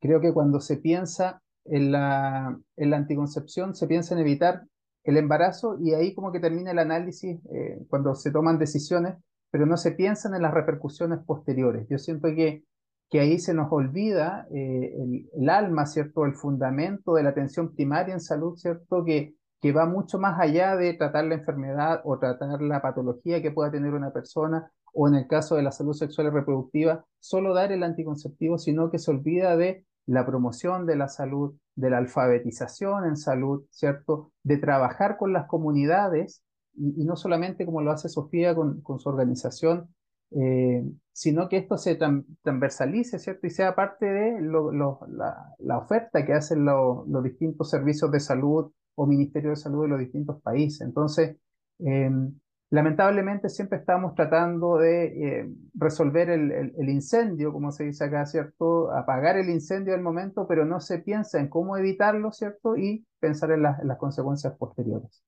creo 0.00 0.20
que 0.20 0.32
cuando 0.32 0.60
se 0.60 0.78
piensa 0.78 1.42
en 1.64 1.92
la, 1.92 2.58
en 2.76 2.90
la 2.90 2.96
anticoncepción, 2.96 3.74
se 3.74 3.86
piensa 3.86 4.14
en 4.14 4.20
evitar 4.20 4.64
el 5.04 5.16
embarazo 5.18 5.78
y 5.80 5.94
ahí 5.94 6.14
como 6.14 6.32
que 6.32 6.40
termina 6.40 6.70
el 6.70 6.78
análisis 6.78 7.38
eh, 7.52 7.84
cuando 7.88 8.14
se 8.14 8.30
toman 8.30 8.58
decisiones, 8.58 9.16
pero 9.50 9.66
no 9.66 9.76
se 9.76 9.92
piensan 9.92 10.34
en 10.34 10.42
las 10.42 10.54
repercusiones 10.54 11.20
posteriores. 11.24 11.86
Yo 11.88 11.98
siento 11.98 12.28
que, 12.28 12.64
que 13.10 13.20
ahí 13.20 13.38
se 13.38 13.54
nos 13.54 13.70
olvida 13.70 14.46
el, 14.50 15.28
el, 15.32 15.48
alma, 15.48 15.86
¿cierto? 15.86 16.24
El 16.24 16.34
fundamento 16.34 17.14
de 17.14 17.22
la 17.22 17.30
atención 17.30 17.74
primaria 17.74 18.14
en 18.14 18.20
salud, 18.20 18.56
¿cierto? 18.56 19.04
Que, 19.04 19.36
que 19.60 19.72
va 19.72 19.86
mucho 19.86 20.18
más 20.18 20.38
allá 20.40 20.76
de 20.76 20.94
tratar 20.94 21.24
la 21.24 21.36
enfermedad 21.36 22.00
o 22.04 22.18
tratar 22.18 22.60
la 22.62 22.82
patología 22.82 23.42
que 23.42 23.50
pueda 23.50 23.70
tener 23.70 23.94
una 23.94 24.12
persona, 24.12 24.70
o 24.92 25.08
en 25.08 25.14
el 25.14 25.26
caso 25.26 25.56
de 25.56 25.62
la 25.62 25.72
salud 25.72 25.92
sexual 25.92 26.28
y 26.28 26.30
reproductiva, 26.30 27.04
solo 27.20 27.54
dar 27.54 27.72
el 27.72 27.82
anticonceptivo, 27.82 28.58
sino 28.58 28.90
que 28.90 28.98
se 28.98 29.10
olvida 29.10 29.56
de 29.56 29.84
la 30.06 30.24
promoción 30.24 30.86
de 30.86 30.96
la 30.96 31.08
salud, 31.08 31.54
de 31.74 31.90
la 31.90 31.98
alfabetización 31.98 33.06
en 33.06 33.16
salud, 33.16 33.64
¿cierto? 33.70 34.32
De 34.42 34.56
trabajar 34.56 35.16
con 35.16 35.32
las 35.32 35.46
comunidades, 35.46 36.42
y, 36.74 37.04
no 37.04 37.16
solamente 37.16 37.66
como 37.66 37.82
lo 37.82 37.90
hace 37.90 38.08
Sofía 38.08 38.54
con, 38.54 38.80
con 38.82 39.00
su 39.00 39.08
organización, 39.08 39.88
eh, 40.32 40.84
sino 41.12 41.48
que 41.48 41.56
esto 41.56 41.78
se 41.78 41.96
transversalice, 41.96 43.18
¿cierto? 43.18 43.46
Y 43.46 43.50
sea 43.50 43.74
parte 43.74 44.06
de 44.06 44.40
la, 44.40 45.78
oferta 45.78 46.24
que 46.24 46.34
hacen 46.34 46.64
los 46.64 47.22
distintos 47.22 47.70
servicios 47.70 48.10
de 48.10 48.20
salud 48.20 48.70
o 48.96 49.06
Ministerio 49.06 49.50
de 49.50 49.56
Salud 49.56 49.82
de 49.82 49.88
los 49.88 50.00
distintos 50.00 50.42
países. 50.42 50.80
Entonces, 50.80 51.36
em, 51.78 52.32
lamentablemente 52.70 53.48
siempre 53.48 53.78
estamos 53.78 54.14
tratando 54.14 54.78
de 54.78 55.04
eh, 55.06 55.48
resolver 55.74 56.30
el, 56.30 56.88
incendio, 56.88 57.52
como 57.52 57.70
se 57.70 57.84
dice 57.84 58.04
acá, 58.04 58.26
¿cierto? 58.26 58.90
Apagar 58.90 59.36
el 59.36 59.50
incendio 59.50 59.92
del 59.92 60.02
momento, 60.02 60.46
pero 60.48 60.64
no 60.64 60.80
se 60.80 60.98
piensa 60.98 61.38
en 61.38 61.48
cómo 61.48 61.76
evitarlo, 61.76 62.32
¿cierto? 62.32 62.76
Y 62.76 63.06
pensar 63.20 63.52
en, 63.52 63.64
en 63.64 63.88
las 63.88 63.98
consecuencias 63.98 64.54
posteriores. 64.56 65.22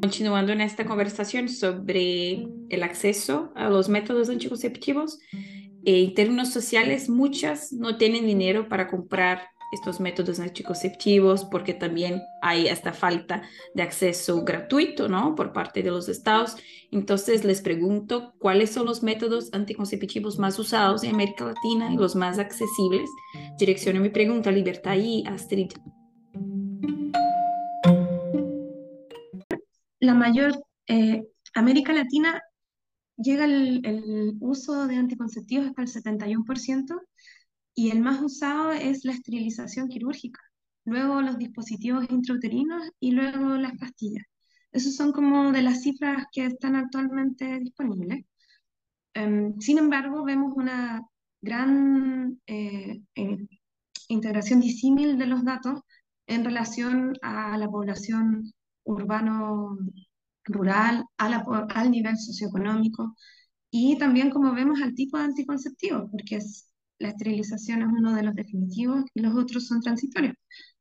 Continuando 0.00 0.52
en 0.52 0.60
esta 0.60 0.84
conversación 0.84 1.48
sobre 1.48 2.46
el 2.68 2.82
acceso 2.82 3.52
a 3.54 3.68
los 3.68 3.88
métodos 3.88 4.28
anticonceptivos, 4.28 5.18
en 5.84 6.14
términos 6.14 6.50
sociales, 6.50 7.08
muchas 7.08 7.72
no 7.72 7.96
tienen 7.96 8.26
dinero 8.26 8.68
para 8.68 8.88
comprar 8.88 9.42
estos 9.72 10.00
métodos 10.00 10.38
anticonceptivos 10.38 11.46
porque 11.46 11.72
también 11.72 12.20
hay 12.42 12.68
esta 12.68 12.92
falta 12.92 13.42
de 13.74 13.82
acceso 13.82 14.44
gratuito, 14.44 15.08
¿no? 15.08 15.34
Por 15.34 15.54
parte 15.54 15.82
de 15.82 15.90
los 15.90 16.10
estados. 16.10 16.56
Entonces 16.90 17.42
les 17.42 17.62
pregunto 17.62 18.34
cuáles 18.38 18.70
son 18.70 18.84
los 18.84 19.02
métodos 19.02 19.52
anticonceptivos 19.54 20.38
más 20.38 20.58
usados 20.58 21.02
en 21.04 21.14
América 21.14 21.46
Latina 21.46 21.90
y 21.90 21.96
los 21.96 22.14
más 22.14 22.38
accesibles. 22.38 23.08
Direcciono 23.58 24.00
mi 24.00 24.10
pregunta 24.10 24.50
a 24.50 24.52
Libertad 24.52 24.96
y 24.96 25.24
Astrid. 25.26 25.72
La 30.00 30.14
mayor, 30.14 30.52
eh, 30.86 31.22
América 31.54 31.94
Latina 31.94 32.42
llega 33.22 33.44
el, 33.44 33.84
el 33.84 34.36
uso 34.40 34.86
de 34.86 34.96
anticonceptivos 34.96 35.68
hasta 35.68 35.82
el 35.82 35.88
71% 35.88 37.00
y 37.74 37.90
el 37.90 38.00
más 38.00 38.20
usado 38.22 38.72
es 38.72 39.04
la 39.04 39.12
esterilización 39.12 39.88
quirúrgica, 39.88 40.40
luego 40.84 41.22
los 41.22 41.38
dispositivos 41.38 42.06
intrauterinos 42.10 42.90
y 43.00 43.12
luego 43.12 43.56
las 43.56 43.76
pastillas. 43.78 44.24
Esos 44.72 44.96
son 44.96 45.12
como 45.12 45.52
de 45.52 45.62
las 45.62 45.82
cifras 45.82 46.26
que 46.32 46.46
están 46.46 46.76
actualmente 46.76 47.58
disponibles. 47.60 48.24
Em, 49.14 49.58
sin 49.60 49.78
embargo, 49.78 50.24
vemos 50.24 50.54
una 50.56 51.02
gran 51.40 52.40
eh, 52.46 53.02
eh, 53.14 53.46
integración 54.08 54.60
disímil 54.60 55.18
de 55.18 55.26
los 55.26 55.44
datos 55.44 55.80
en 56.26 56.44
relación 56.44 57.14
a 57.22 57.58
la 57.58 57.68
población 57.68 58.52
urbano-rural, 60.48 61.06
al 61.74 61.90
nivel 61.90 62.16
socioeconómico 62.18 63.14
y 63.70 63.98
también, 63.98 64.30
como 64.30 64.52
vemos, 64.54 64.80
al 64.82 64.94
tipo 64.94 65.18
de 65.18 65.24
anticonceptivos, 65.24 66.10
porque 66.10 66.36
es 66.36 66.68
la 66.98 67.08
esterilización 67.08 67.82
es 67.82 67.88
uno 67.88 68.14
de 68.14 68.22
los 68.22 68.34
definitivos 68.34 69.04
y 69.14 69.20
los 69.20 69.34
otros 69.36 69.66
son 69.66 69.80
transitorios. 69.80 70.34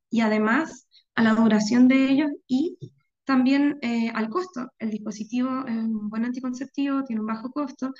Y 0.10 0.22
además 0.22 0.88
a 1.15 1.24
la 1.24 1.34
duración 1.34 1.88
de 1.88 2.12
ellos 2.12 2.32
y 2.48 2.77
también 3.25 3.77
eh, 3.82 4.10
al 4.13 4.30
costo. 4.30 4.68
El 4.80 4.91
dispositivo 4.91 5.65
es 5.68 5.75
un 5.75 6.10
buen 6.10 6.25
anticonceptivo, 6.25 7.03
tiene 7.03 7.22
un 7.22 7.27
bajo 7.27 7.51
costo, 7.51 7.94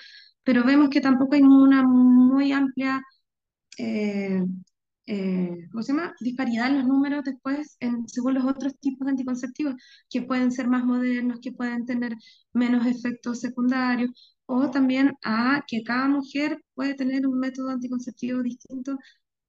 pero 0.44 0.64
vemos 0.64 0.90
que 0.90 1.02
tampoco 1.02 1.36
hay 1.36 1.42
una 1.42 1.84
muy 1.84 2.52
amplia 2.52 3.02
eh, 3.78 4.44
eh, 5.08 5.68
¿cómo 5.72 5.84
se 5.84 5.94
llama? 5.94 6.14
disparidad 6.20 6.68
en 6.68 6.80
los 6.80 6.88
números 6.88 7.24
después 7.24 7.76
en, 7.80 8.08
según 8.08 8.36
los 8.36 8.46
otros 8.46 8.78
tipos 8.80 9.06
de 9.06 9.12
anticonceptivos, 9.12 9.76
que 10.10 10.22
pueden 10.22 10.52
ser 10.52 10.68
más 10.68 10.84
modernos, 10.86 11.40
que 11.42 11.52
pueden 11.52 11.86
tener 11.86 12.14
menos 12.54 12.86
efectos 12.88 13.40
secundarios, 13.40 14.12
o 14.46 14.70
también 14.72 15.14
a 15.24 15.64
que 15.68 15.84
cada 15.84 16.08
mujer 16.08 16.62
puede 16.74 16.96
tener 16.96 17.26
un 17.28 17.40
método 17.40 17.70
anticonceptivo 17.70 18.42
distinto 18.44 18.98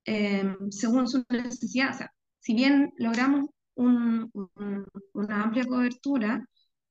em, 0.05 0.57
según 0.71 1.09
su 1.09 1.25
necesidad. 1.31 1.91
O 1.95 1.99
sea, 1.99 2.13
si 2.41 2.55
bien 2.55 2.93
logramos 2.99 3.47
una 3.75 5.43
amplia 5.43 5.65
cobertura, 5.65 6.45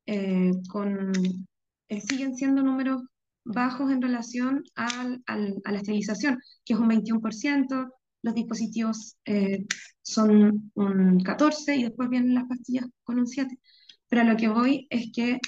eh, 0.05 0.51
con, 0.69 1.11
eh, 1.89 2.01
siguen 2.01 2.35
siendo 2.35 2.63
números 2.63 3.03
bajos 3.43 3.91
en 3.91 4.01
relación 4.01 4.63
al, 4.75 5.21
a 5.25 5.71
la 5.71 5.77
esterilización, 5.77 6.37
que 6.65 6.73
es 6.73 6.79
un 6.79 6.89
21%, 6.89 7.91
los 8.23 8.35
dispositivos 8.35 9.17
eh, 9.25 9.65
son 10.01 10.71
un 10.75 11.19
14% 11.19 11.79
y 11.79 11.83
después 11.83 12.09
vienen 12.09 12.35
las 12.35 12.45
pastillas 12.47 12.85
con 13.03 13.19
un 13.19 13.25
7%. 13.25 13.57
Pero 14.09 14.21
a 14.23 14.25
lo 14.25 14.35
que 14.35 14.49
voy 14.49 14.87
es 14.89 15.11
que 15.13 15.39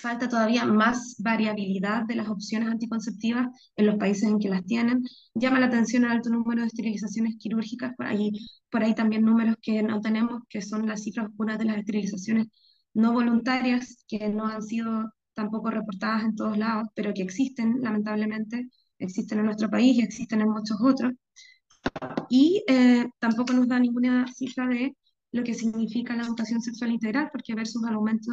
falta 0.00 0.28
todavía 0.28 0.64
más 0.64 1.16
variabilidad 1.18 2.04
de 2.06 2.16
las 2.16 2.28
opciones 2.28 2.68
anticonceptivas 2.68 3.46
en 3.76 3.86
los 3.86 3.96
países 3.96 4.24
en 4.24 4.38
que 4.38 4.48
las 4.48 4.64
tienen. 4.64 5.02
Llama 5.34 5.60
la 5.60 5.66
atención 5.66 6.04
el 6.04 6.10
alto 6.10 6.30
número 6.30 6.62
de 6.62 6.68
esterilizaciones 6.68 7.36
quirúrgicas, 7.38 7.94
por 7.96 8.06
ahí, 8.06 8.32
por 8.70 8.82
ahí 8.82 8.94
también 8.94 9.22
números 9.22 9.56
que 9.62 9.82
no 9.82 10.00
tenemos, 10.00 10.42
que 10.48 10.62
son 10.62 10.86
las 10.86 11.02
cifras 11.02 11.28
oscuras 11.28 11.58
de 11.58 11.66
las 11.66 11.78
esterilizaciones 11.78 12.48
no 12.94 13.12
voluntarias, 13.12 14.04
que 14.08 14.28
no 14.28 14.46
han 14.46 14.62
sido 14.62 15.12
tampoco 15.34 15.70
reportadas 15.70 16.24
en 16.24 16.36
todos 16.36 16.58
lados, 16.58 16.88
pero 16.94 17.14
que 17.14 17.22
existen, 17.22 17.80
lamentablemente, 17.80 18.68
existen 18.98 19.38
en 19.38 19.46
nuestro 19.46 19.70
país 19.70 19.96
y 19.96 20.02
existen 20.02 20.40
en 20.42 20.50
muchos 20.50 20.78
otros. 20.80 21.12
Y 22.28 22.64
eh, 22.68 23.08
tampoco 23.18 23.52
nos 23.52 23.68
da 23.68 23.78
ninguna 23.78 24.26
cifra 24.32 24.66
de 24.66 24.96
lo 25.32 25.44
que 25.44 25.54
significa 25.54 26.16
la 26.16 26.24
educación 26.24 26.60
sexual 26.60 26.92
integral, 26.92 27.30
porque 27.32 27.54
versus 27.54 27.84
al 27.84 27.94
aumento 27.94 28.32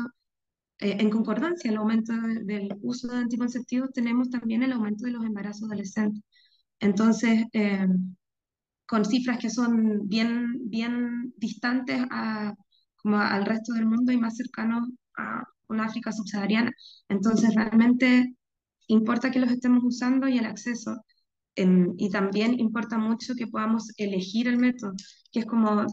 eh, 0.80 0.98
en 1.00 1.10
concordancia 1.10 1.70
el 1.70 1.78
aumento 1.78 2.14
del 2.14 2.70
uso 2.82 3.08
de 3.10 3.18
anticonceptivos, 3.18 3.92
tenemos 3.92 4.30
también 4.30 4.64
el 4.64 4.72
aumento 4.72 5.06
de 5.06 5.12
los 5.12 5.26
embarazos 5.26 5.64
adolescentes. 5.64 6.24
Entonces, 6.80 7.46
eh, 7.54 7.88
con 8.86 9.06
cifras 9.06 9.40
que 9.40 9.50
son 9.50 10.08
bien, 10.08 10.70
bien 10.70 11.34
distantes 11.38 12.02
a, 12.12 12.54
como 12.98 13.18
al 13.20 13.46
resto 13.46 13.74
del 13.74 13.86
mundo 13.86 14.12
y 14.12 14.18
más 14.18 14.38
cercanos 14.38 14.90
a 15.18 15.44
una 15.68 15.86
África 15.86 16.12
subsahariana. 16.12 16.72
Entonces, 17.10 17.54
realmente 17.56 18.36
importa 18.88 19.32
que 19.32 19.40
los 19.40 19.52
estemos 19.52 19.84
usando 19.84 20.28
y 20.28 20.38
el 20.40 20.46
acceso. 20.46 21.04
Y 21.98 22.10
también 22.10 22.60
importa 22.60 22.98
mucho 22.98 23.34
que 23.36 23.48
podamos 23.48 23.92
elegir 23.98 24.48
el 24.48 24.58
método, 24.58 24.94
que 25.32 25.42
es 25.42 25.46
como 25.46 25.86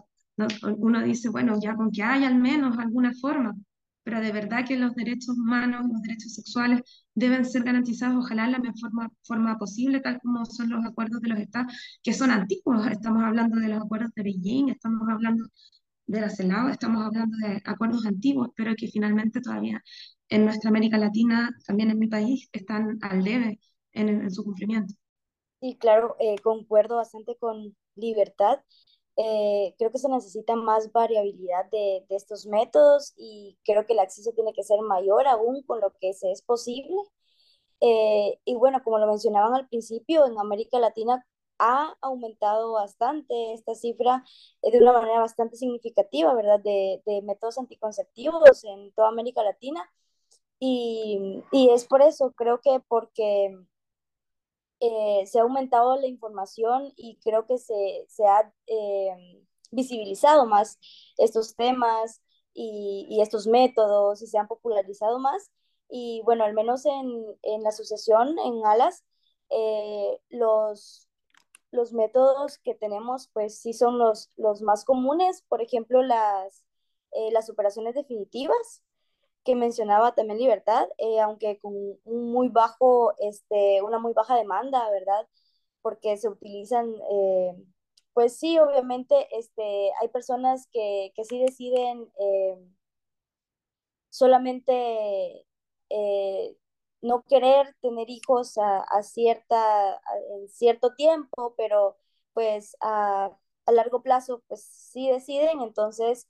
uno 0.78 1.02
dice, 1.02 1.30
bueno, 1.30 1.58
ya 1.60 1.74
con 1.74 1.90
que 1.90 2.02
haya 2.02 2.28
al 2.28 2.36
menos 2.36 2.78
alguna 2.78 3.12
forma, 3.20 3.54
pero 4.02 4.20
de 4.20 4.32
verdad 4.32 4.64
que 4.66 4.76
los 4.78 4.94
derechos 4.94 5.36
humanos, 5.36 5.82
los 5.90 6.00
derechos 6.02 6.34
sexuales 6.34 6.80
deben 7.14 7.44
ser 7.44 7.64
garantizados, 7.64 8.24
ojalá 8.24 8.44
de 8.46 8.52
la 8.52 8.58
mejor 8.60 8.90
forma, 9.22 9.58
posible, 9.58 10.00
tal 10.00 10.20
como 10.20 10.44
son 10.46 10.70
los 10.70 10.84
acuerdos 10.84 11.20
de 11.22 11.28
los 11.28 11.38
estados, 11.40 11.72
que 12.02 12.12
son 12.12 12.30
antiguos. 12.30 12.86
Estamos 12.86 13.24
hablando 13.24 13.58
de 13.58 13.68
los 13.68 13.82
acuerdos 13.82 14.12
de 14.14 14.22
Beijing, 14.22 14.68
estamos 14.68 15.08
hablando 15.08 15.46
de 16.06 16.20
la 16.20 16.30
CELAO, 16.30 16.68
estamos 16.68 17.04
hablando 17.04 17.36
de 17.38 17.62
acuerdos 17.64 18.06
antiguos, 18.06 18.50
pero 18.56 18.74
que 18.76 18.88
finalmente 18.88 19.40
todavía 19.40 19.82
en 20.28 20.44
nuestra 20.44 20.70
América 20.70 20.98
Latina, 20.98 21.50
también 21.66 21.90
en 21.90 21.98
mi 21.98 22.08
país, 22.08 22.48
están 22.52 22.98
al 23.02 23.24
debe 23.24 23.58
en, 23.92 24.30
su 24.30 24.44
cumplimiento. 24.44 24.94
Sí, 25.60 25.76
claro, 25.78 26.16
eh, 26.18 26.36
concuerdo 26.42 26.96
bastante 26.96 27.36
con 27.36 27.76
Libertad. 27.94 28.60
Eh, 29.16 29.74
creo 29.78 29.90
que 29.90 29.98
se 29.98 30.08
necesita 30.10 30.54
más 30.56 30.92
variabilidad 30.92 31.64
de, 31.70 32.04
estos 32.10 32.46
métodos 32.46 33.14
y 33.16 33.58
creo 33.64 33.86
que 33.86 33.94
el 33.94 34.00
acceso 34.00 34.32
tiene 34.32 34.52
que 34.52 34.62
ser 34.62 34.80
mayor 34.82 35.26
aún 35.26 35.62
con 35.62 35.80
lo 35.80 35.92
que 36.00 36.12
se 36.12 36.30
es 36.30 36.42
posible. 36.42 36.94
Eh, 37.80 38.38
y 38.44 38.54
bueno, 38.56 38.82
como 38.84 38.98
lo 38.98 39.06
mencionaban 39.06 39.54
al 39.54 39.68
principio, 39.68 40.26
en 40.26 40.38
América 40.38 40.78
Latina 40.78 41.26
ha 41.58 41.94
aumentado 42.02 42.72
bastante 42.72 43.54
esta 43.54 43.74
cifra 43.74 44.24
de 44.62 44.78
una 44.78 44.92
manera 44.92 45.20
bastante 45.20 45.56
significativa, 45.56 46.34
¿verdad? 46.34 46.60
De, 46.60 47.02
de, 47.06 47.22
métodos 47.22 47.58
anticonceptivos 47.58 48.64
en 48.64 48.92
toda 48.92 49.08
América 49.08 49.42
Latina. 49.42 49.90
Y, 50.58 51.42
y 51.52 51.70
es 51.70 51.86
por 51.86 52.02
eso, 52.02 52.32
creo 52.32 52.60
que 52.60 52.80
porque 52.88 53.56
eh, 54.80 55.24
se 55.26 55.38
ha 55.38 55.42
aumentado 55.42 55.96
la 55.96 56.06
información 56.06 56.92
y 56.96 57.18
creo 57.22 57.46
que 57.46 57.58
se, 57.58 58.06
se 58.08 58.26
ha 58.26 58.52
eh, 58.66 59.44
visibilizado 59.70 60.46
más 60.46 60.78
estos 61.18 61.56
temas 61.56 62.22
y, 62.54 63.06
y, 63.10 63.22
estos 63.22 63.46
métodos 63.46 64.22
y 64.22 64.26
se 64.26 64.38
han 64.38 64.48
popularizado 64.48 65.18
más. 65.18 65.50
Y 65.88 66.22
bueno, 66.24 66.44
al 66.44 66.54
menos 66.54 66.84
en, 66.86 67.24
en 67.42 67.62
la 67.62 67.70
asociación, 67.70 68.38
en 68.38 68.66
ALAS, 68.66 69.04
eh, 69.50 70.20
los, 70.30 71.08
los 71.70 71.92
métodos 71.92 72.58
que 72.58 72.74
tenemos, 72.74 73.28
pues 73.32 73.58
sí 73.60 73.72
son 73.72 73.98
los, 73.98 74.30
los 74.36 74.62
más 74.62 74.84
comunes, 74.84 75.42
por 75.48 75.62
ejemplo, 75.62 76.02
las, 76.02 76.64
las 77.32 77.48
operaciones 77.50 77.94
definitivas, 77.94 78.82
que 79.46 79.56
mencionaba 79.56 80.14
también 80.14 80.38
Libertad, 80.40 80.88
eh, 80.98 81.20
aunque 81.20 81.58
con 81.60 81.74
un 82.04 82.32
muy 82.32 82.48
bajo, 82.50 83.14
este, 83.20 83.82
una 83.82 83.98
muy 84.00 84.12
baja 84.14 84.36
demanda, 84.36 84.90
¿verdad? 84.90 85.28
Porque 85.82 86.16
se 86.18 86.28
utilizan, 86.28 86.92
eh, 87.12 87.54
pues 88.14 88.36
sí, 88.38 88.58
obviamente, 88.58 89.28
este, 89.38 89.92
hay 90.00 90.08
personas 90.08 90.68
que, 90.72 91.12
que 91.16 91.24
sí 91.24 91.40
deciden 91.40 92.10
eh, 92.20 92.56
solamente 94.10 95.44
no 97.02 97.22
querer 97.28 97.74
tener 97.80 98.10
hijos 98.10 98.58
a, 98.58 99.02
cierta, 99.02 100.00
en 100.32 100.48
cierto 100.48 100.94
tiempo, 100.94 101.54
pero 101.56 101.96
pues 102.32 102.76
a, 102.80 103.30
a 103.66 103.72
largo 103.72 104.02
plazo, 104.02 104.42
pues 104.48 104.64
sí 104.64 105.08
deciden, 105.10 105.60
entonces 105.60 106.26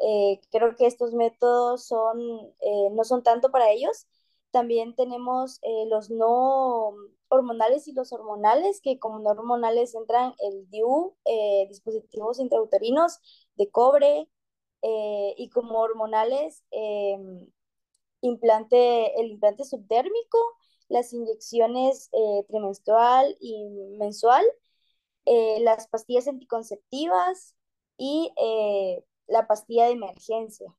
eh, 0.00 0.40
creo 0.50 0.76
que 0.76 0.86
estos 0.86 1.12
métodos 1.14 1.84
son, 1.86 2.20
eh, 2.60 2.90
no 2.92 3.04
son 3.04 3.22
tanto 3.22 3.50
para 3.50 3.70
ellos. 3.70 4.06
También 4.50 4.94
tenemos 4.96 5.58
eh, 5.62 5.86
los 5.88 6.10
no 6.10 6.94
hormonales 7.28 7.86
y 7.88 7.92
los 7.92 8.12
hormonales, 8.12 8.80
que 8.80 8.98
como 8.98 9.20
no 9.20 9.30
hormonales 9.30 9.94
entran 9.94 10.34
el 10.40 10.68
DIU, 10.70 11.14
dispositivos 11.68 12.40
intrauterinos 12.40 13.20
de 13.56 13.70
cobre, 13.70 14.28
y 14.82 15.50
como 15.50 15.78
hormonales, 15.78 16.64
implante, 18.22 19.20
el 19.20 19.32
implante 19.32 19.64
subdérmico, 19.64 20.38
las 20.88 21.12
inyecciones 21.12 22.10
trimestral 22.48 23.36
y 23.40 23.64
mensual, 23.98 24.44
eh, 25.26 25.60
las 25.60 25.86
pastillas 25.88 26.26
anticonceptivas 26.28 27.54
y 27.96 28.32
eh, 28.42 29.04
la 29.30 29.46
pastilla 29.46 29.86
de 29.86 29.92
emergencia. 29.92 30.74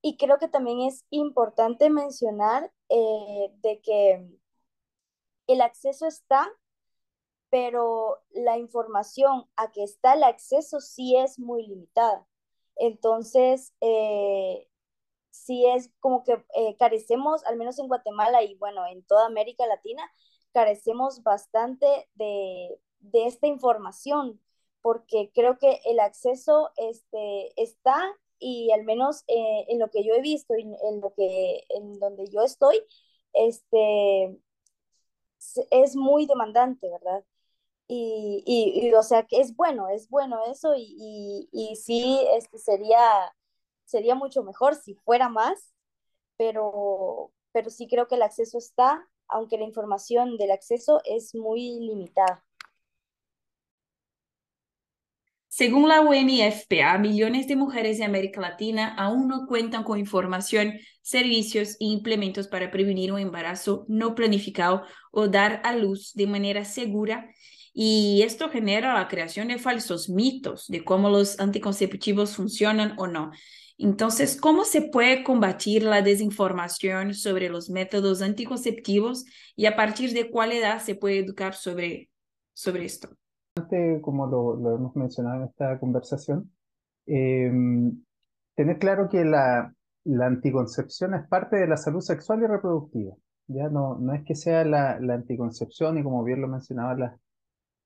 Y 0.00 0.16
creo 0.16 0.38
que 0.38 0.48
también 0.48 0.80
es 0.80 1.04
importante 1.10 1.90
mencionar 1.90 2.72
eh, 2.88 3.50
de 3.62 3.80
que 3.82 4.26
el 5.46 5.60
acceso 5.60 6.06
está, 6.06 6.50
pero 7.50 8.22
la 8.30 8.58
información 8.58 9.46
a 9.56 9.70
que 9.72 9.82
está 9.84 10.14
el 10.14 10.24
acceso 10.24 10.80
sí 10.80 11.16
es 11.16 11.38
muy 11.38 11.66
limitada. 11.66 12.26
Entonces, 12.76 13.74
eh, 13.80 14.68
sí 15.30 15.66
es 15.66 15.90
como 16.00 16.24
que 16.24 16.44
eh, 16.56 16.76
carecemos, 16.78 17.44
al 17.44 17.56
menos 17.56 17.78
en 17.78 17.88
Guatemala 17.88 18.42
y 18.42 18.54
bueno, 18.56 18.86
en 18.86 19.04
toda 19.04 19.26
América 19.26 19.66
Latina, 19.66 20.02
carecemos 20.52 21.22
bastante 21.22 22.08
de, 22.14 22.80
de 23.00 23.26
esta 23.26 23.46
información, 23.46 24.40
porque 24.82 25.30
creo 25.34 25.58
que 25.58 25.80
el 25.86 26.00
acceso 26.00 26.70
este, 26.76 27.52
está 27.62 28.00
y 28.38 28.72
al 28.72 28.84
menos 28.84 29.24
eh, 29.28 29.66
en 29.68 29.78
lo 29.78 29.90
que 29.90 30.04
yo 30.04 30.14
he 30.14 30.20
visto 30.20 30.56
y 30.56 30.62
en 30.62 31.00
lo 31.00 31.14
que 31.14 31.64
en 31.70 31.98
donde 32.00 32.28
yo 32.28 32.42
estoy, 32.42 32.82
este 33.32 34.38
es 35.70 35.96
muy 35.96 36.26
demandante, 36.26 36.88
¿verdad? 36.90 37.24
Y, 37.88 38.42
y, 38.46 38.92
o 38.94 39.02
sea 39.02 39.24
que 39.24 39.40
es 39.40 39.54
bueno, 39.56 39.88
es 39.88 40.08
bueno 40.08 40.40
eso 40.50 40.74
y, 40.76 41.48
y, 41.52 41.76
sí 41.76 42.20
este 42.34 42.58
sería, 42.58 43.34
sería 43.84 44.14
mucho 44.14 44.42
mejor 44.42 44.76
si 44.76 44.94
fuera 44.94 45.28
más, 45.28 45.74
pero, 46.36 47.32
pero 47.52 47.70
sí 47.70 47.86
creo 47.88 48.08
que 48.08 48.14
el 48.14 48.22
acceso 48.22 48.58
está, 48.58 49.06
aunque 49.28 49.58
la 49.58 49.64
información 49.64 50.38
del 50.38 50.52
acceso 50.52 51.00
es 51.04 51.34
muy 51.34 51.80
limitada. 51.80 52.44
Según 55.54 55.86
la 55.86 56.00
UNIFPA, 56.00 56.96
millones 56.96 57.46
de 57.46 57.56
mujeres 57.56 57.98
de 57.98 58.04
América 58.04 58.40
Latina 58.40 58.94
aún 58.96 59.28
no 59.28 59.46
cuentan 59.46 59.84
con 59.84 59.98
información, 59.98 60.78
servicios 61.02 61.72
e 61.72 61.84
implementos 61.84 62.48
para 62.48 62.70
prevenir 62.70 63.12
un 63.12 63.18
embarazo 63.18 63.84
no 63.86 64.14
planificado 64.14 64.84
o 65.10 65.28
dar 65.28 65.60
a 65.64 65.76
luz 65.76 66.14
de 66.14 66.26
manera 66.26 66.64
segura. 66.64 67.28
Y 67.74 68.22
esto 68.24 68.48
genera 68.48 68.94
la 68.94 69.08
creación 69.08 69.48
de 69.48 69.58
falsos 69.58 70.08
mitos 70.08 70.68
de 70.68 70.84
cómo 70.84 71.10
los 71.10 71.38
anticonceptivos 71.38 72.34
funcionan 72.34 72.94
o 72.96 73.06
no. 73.06 73.30
Entonces, 73.76 74.40
¿cómo 74.40 74.64
se 74.64 74.80
puede 74.80 75.22
combatir 75.22 75.82
la 75.82 76.00
desinformación 76.00 77.12
sobre 77.12 77.50
los 77.50 77.68
métodos 77.68 78.22
anticonceptivos 78.22 79.26
y 79.54 79.66
a 79.66 79.76
partir 79.76 80.14
de 80.14 80.30
cuál 80.30 80.52
edad 80.52 80.82
se 80.82 80.94
puede 80.94 81.18
educar 81.18 81.54
sobre, 81.54 82.08
sobre 82.54 82.86
esto? 82.86 83.10
Como 84.00 84.26
lo, 84.26 84.74
hemos 84.76 84.96
mencionado 84.96 85.42
en 85.42 85.48
esta 85.48 85.78
conversación, 85.78 86.50
em, 87.06 88.02
tener 88.54 88.78
claro 88.78 89.08
que 89.08 89.24
la, 89.24 89.74
anticoncepción 90.20 91.14
es 91.14 91.26
parte 91.28 91.56
de 91.56 91.68
la 91.68 91.76
salud 91.76 92.00
sexual 92.00 92.42
y 92.42 92.46
reproductiva. 92.46 93.14
Ya 93.46 93.68
no, 93.68 93.96
no 93.98 94.14
es 94.14 94.24
que 94.24 94.34
sea 94.34 94.64
la, 94.64 94.94
anticoncepción 94.94 95.98
y 95.98 96.02
como 96.02 96.24
bien 96.24 96.40
lo 96.40 96.48
mencionaban 96.48 97.00
las, 97.00 97.20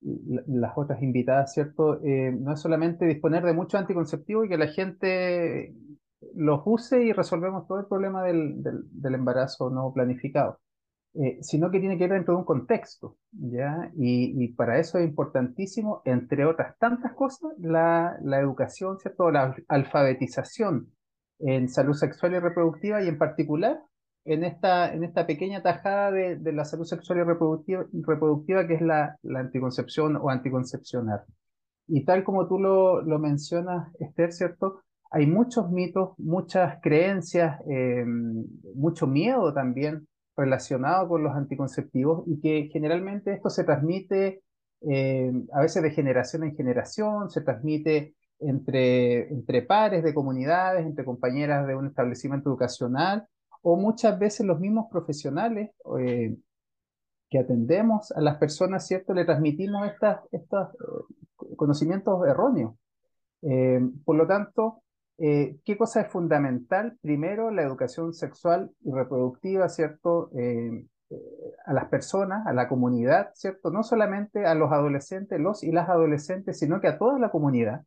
las 0.01 0.73
otras 0.77 1.03
invitadas, 1.03 1.53
¿cierto? 1.53 2.01
Eh, 2.05 2.33
no 2.33 2.53
es 2.53 2.61
solamente 2.61 3.07
disponer 3.07 3.45
de 3.45 3.53
mucho 3.53 3.79
anticonceptivo 3.79 4.45
y 4.45 4.49
que 4.49 4.59
la 4.59 4.69
gente 4.69 5.75
los 6.35 6.63
use 6.65 7.05
y 7.05 7.13
resolvemos 7.13 7.67
todo 7.67 7.81
el 7.81 7.87
problema 7.87 8.23
del, 8.23 8.63
del 8.63 9.15
embarazo 9.15 9.71
no 9.71 9.93
planificado. 9.93 10.61
Eh, 11.19 11.39
sino 11.41 11.71
que 11.71 11.81
tiene 11.81 11.97
que 11.97 12.05
ver 12.05 12.19
dentro 12.19 12.35
de 12.35 12.41
un 12.41 12.45
contexto, 12.45 13.17
¿ya? 13.33 13.91
Y, 13.97 14.49
para 14.49 14.79
eso 14.79 14.99
es 14.99 15.07
importantísimo, 15.07 16.03
entre 16.05 16.45
otras 16.45 16.77
tantas 16.79 17.15
cosas, 17.15 17.53
la, 17.59 18.19
la 18.23 18.39
educación, 18.39 18.99
¿cierto? 18.99 19.31
La 19.31 19.55
alfabetización 19.69 20.93
en 21.39 21.71
salud 21.71 21.95
sexual 21.95 22.35
y 22.35 22.39
reproductiva 22.39 23.03
y 23.03 23.09
en 23.09 23.17
particular 23.17 23.81
en 24.27 24.45
esta, 24.45 24.93
en 24.93 25.05
esta 25.05 25.27
pequeña 25.27 25.63
tajada 25.63 26.11
de, 26.11 26.37
de 26.37 26.53
la 26.53 26.67
salud 26.67 26.85
sexual 26.85 27.21
y 27.21 27.23
reproductiva, 27.23 27.87
reproductiva 27.93 28.67
que 28.67 28.75
es 28.75 28.83
la, 28.83 29.17
la 29.23 29.41
anticoncepción 29.41 30.17
o 30.17 30.29
anticoncepcionar. 30.29 31.25
Y 31.87 32.05
tal 32.05 32.25
como 32.25 32.47
tú 32.47 32.59
lo, 32.59 33.01
lo 33.01 33.19
mencionas, 33.19 33.91
Esther, 34.01 34.33
¿cierto? 34.33 34.83
Hay 35.11 35.27
muchos 35.27 35.71
mitos, 35.71 36.11
muchas 36.19 36.79
creencias, 36.83 37.59
eh, 37.71 38.05
mucho 38.75 39.07
miedo 39.07 39.55
también 39.55 40.07
relacionado 40.37 41.09
con 41.09 41.23
los 41.23 41.35
anticonceptivos 41.35 42.25
y 42.27 42.41
que 42.41 42.69
generalmente 42.73 43.33
esto 43.33 43.51
se 43.51 43.65
transmite 43.65 44.43
eh, 44.83 45.33
a 45.53 45.61
veces 45.61 45.83
de 45.83 45.91
generación 45.91 46.45
en 46.45 46.55
generación, 46.55 47.31
se 47.31 47.41
transmite 47.41 48.15
entre, 48.39 49.33
entre 49.33 49.63
pares 49.63 50.05
de 50.05 50.13
comunidades, 50.13 50.85
entre 50.85 51.05
compañeras 51.05 51.67
de 51.67 51.75
un 51.75 51.87
establecimiento 51.87 52.51
educacional 52.51 53.27
o 53.63 53.77
muchas 53.77 54.19
veces 54.19 54.47
los 54.47 54.61
mismos 54.61 54.87
profesionales 54.91 55.71
eh, 55.99 56.37
que 57.31 57.39
atendemos 57.39 58.13
a 58.13 58.21
las 58.21 58.37
personas, 58.37 58.87
¿cierto? 58.87 59.15
Le 59.15 59.25
transmitimos 59.25 59.89
estos 60.31 60.69
eh, 60.69 61.55
conocimientos 61.57 62.27
erróneos. 62.27 62.75
por 64.05 64.17
lo 64.17 64.27
tanto, 64.27 64.83
eh, 65.19 65.57
¿Qué 65.65 65.77
cosa 65.79 66.03
es 66.03 66.09
fundamental? 66.09 66.99
Primero, 67.01 67.51
la 67.51 67.63
educación 67.63 68.13
sexual 68.13 68.71
y 68.85 68.93
reproductiva, 68.93 69.69
¿cierto? 69.69 70.31
Eh, 70.39 70.87
eh, 71.11 71.17
a 71.65 71.73
las 71.73 71.87
personas, 71.89 72.47
a 72.47 72.53
la 72.53 72.69
comunidad, 72.69 73.31
¿cierto? 73.35 73.71
No 73.71 73.83
solamente 73.83 74.45
a 74.45 74.55
los 74.55 74.73
adolescentes, 74.73 75.41
los 75.41 75.63
y 75.65 75.73
las 75.73 75.89
adolescentes, 75.89 76.59
sino 76.59 76.81
que 76.81 76.89
a 76.89 76.99
toda 76.99 77.19
la 77.19 77.31
comunidad. 77.31 77.85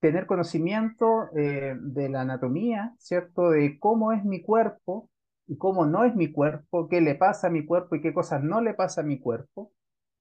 tener 0.00 0.26
conocimiento 0.26 1.28
de 1.32 2.08
la 2.08 2.22
anatomía, 2.22 2.94
¿cierto? 2.98 3.50
De 3.50 3.78
cómo 3.78 4.12
es 4.12 4.24
mi 4.24 4.42
cuerpo 4.42 5.10
y 5.46 5.56
cómo 5.58 5.84
no 5.86 6.04
es 6.04 6.14
mi 6.16 6.32
cuerpo, 6.32 6.88
qué 6.88 7.00
le 7.00 7.14
pasa 7.16 7.48
a 7.48 7.50
mi 7.50 7.66
cuerpo 7.66 7.96
y 7.96 8.00
qué 8.00 8.14
cosas 8.14 8.42
no 8.42 8.60
le 8.62 8.74
pasa 8.74 9.02
a 9.02 9.04
mi 9.04 9.18
cuerpo. 9.20 9.72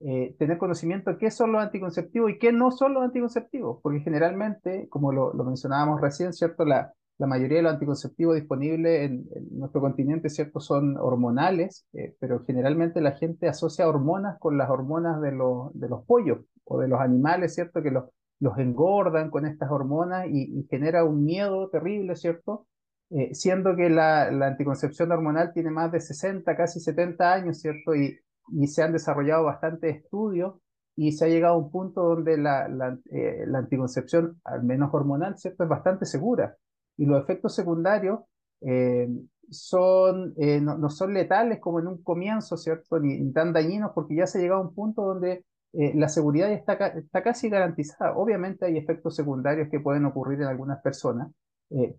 Eh, 0.01 0.33
tener 0.39 0.57
conocimiento 0.57 1.11
de 1.11 1.17
qué 1.17 1.29
son 1.29 1.51
los 1.51 1.61
anticonceptivos 1.61 2.31
y 2.31 2.39
qué 2.39 2.53
no 2.53 2.71
son 2.71 2.93
los 2.93 3.03
anticonceptivos, 3.03 3.79
porque 3.83 3.99
generalmente, 3.99 4.87
como 4.87 5.11
lo, 5.11 5.33
mencionábamos 5.43 5.99
recién, 5.99 6.31
¿cierto? 6.31 6.63
La, 6.63 6.93
la, 7.17 7.27
mayoría 7.27 7.57
de 7.57 7.63
los 7.63 7.73
anticonceptivos 7.73 8.35
disponibles 8.35 9.11
en, 9.11 9.27
nuestro 9.51 9.81
continente, 9.81 10.29
¿cierto? 10.29 10.61
Son 10.61 10.95
hormonales, 10.95 11.85
eh, 11.91 12.15
pero 12.17 12.45
generalmente 12.45 13.01
la 13.01 13.11
gente 13.17 13.49
asocia 13.49 13.89
hormonas 13.89 14.39
con 14.39 14.57
las 14.57 14.69
hormonas 14.69 15.19
de 15.21 15.33
los, 15.33 15.77
de 15.77 15.89
los 15.89 16.05
pollos 16.05 16.39
o 16.63 16.79
de 16.79 16.87
los 16.87 17.01
animales, 17.01 17.53
¿cierto? 17.55 17.83
Que 17.83 17.91
los, 17.91 18.05
los 18.39 18.57
engordan 18.57 19.29
con 19.29 19.45
estas 19.45 19.69
hormonas 19.69 20.27
y, 20.29 20.65
genera 20.69 21.03
un 21.03 21.25
miedo 21.25 21.69
terrible, 21.69 22.15
¿cierto? 22.15 22.67
Eh, 23.09 23.35
siendo 23.35 23.75
que 23.75 23.89
la, 23.89 24.31
la 24.31 24.47
anticoncepción 24.47 25.11
hormonal 25.11 25.51
tiene 25.51 25.71
más 25.71 25.91
de 25.91 25.99
60, 25.99 26.55
casi 26.55 26.79
70 26.79 27.33
años, 27.33 27.59
¿cierto? 27.59 27.93
Y, 27.95 28.17
y 28.51 28.67
se 28.67 28.83
han 28.83 28.93
desarrollado 28.93 29.45
bastantes 29.45 29.97
estudios 29.97 30.55
y 30.95 31.13
se 31.13 31.23
ha 31.23 31.27
llegado 31.29 31.53
a 31.53 31.57
un 31.57 31.71
punto 31.71 32.03
donde 32.03 32.37
la, 32.37 32.67
la, 32.67 32.97
eh, 33.11 33.45
anticoncepción, 33.55 34.41
al 34.43 34.63
menos 34.63 34.89
hormonal, 34.93 35.37
¿cierto? 35.37 35.63
es 35.63 35.69
bastante 35.69 36.05
segura. 36.05 36.57
Y 36.97 37.05
los 37.05 37.23
efectos 37.23 37.55
secundarios 37.55 38.19
eh, 38.59 39.07
son, 39.49 40.33
eh, 40.37 40.59
no, 40.59 40.89
son 40.89 41.13
letales 41.13 41.59
como 41.61 41.79
en 41.79 41.87
un 41.87 42.03
comienzo, 42.03 42.57
¿cierto? 42.57 42.99
Ni, 42.99 43.31
tan 43.31 43.53
dañinos, 43.53 43.91
porque 43.95 44.15
ya 44.15 44.27
se 44.27 44.39
ha 44.39 44.41
llegado 44.41 44.61
a 44.61 44.67
un 44.67 44.75
punto 44.75 45.03
donde 45.03 45.45
la 45.71 46.09
seguridad 46.09 46.51
está, 46.51 46.73
está 46.73 47.23
casi 47.23 47.47
garantizada. 47.47 48.17
Obviamente 48.17 48.65
hay 48.65 48.77
efectos 48.77 49.15
secundarios 49.15 49.69
que 49.69 49.79
pueden 49.79 50.03
ocurrir 50.03 50.41
en 50.41 50.47
algunas 50.47 50.81
personas, 50.81 51.31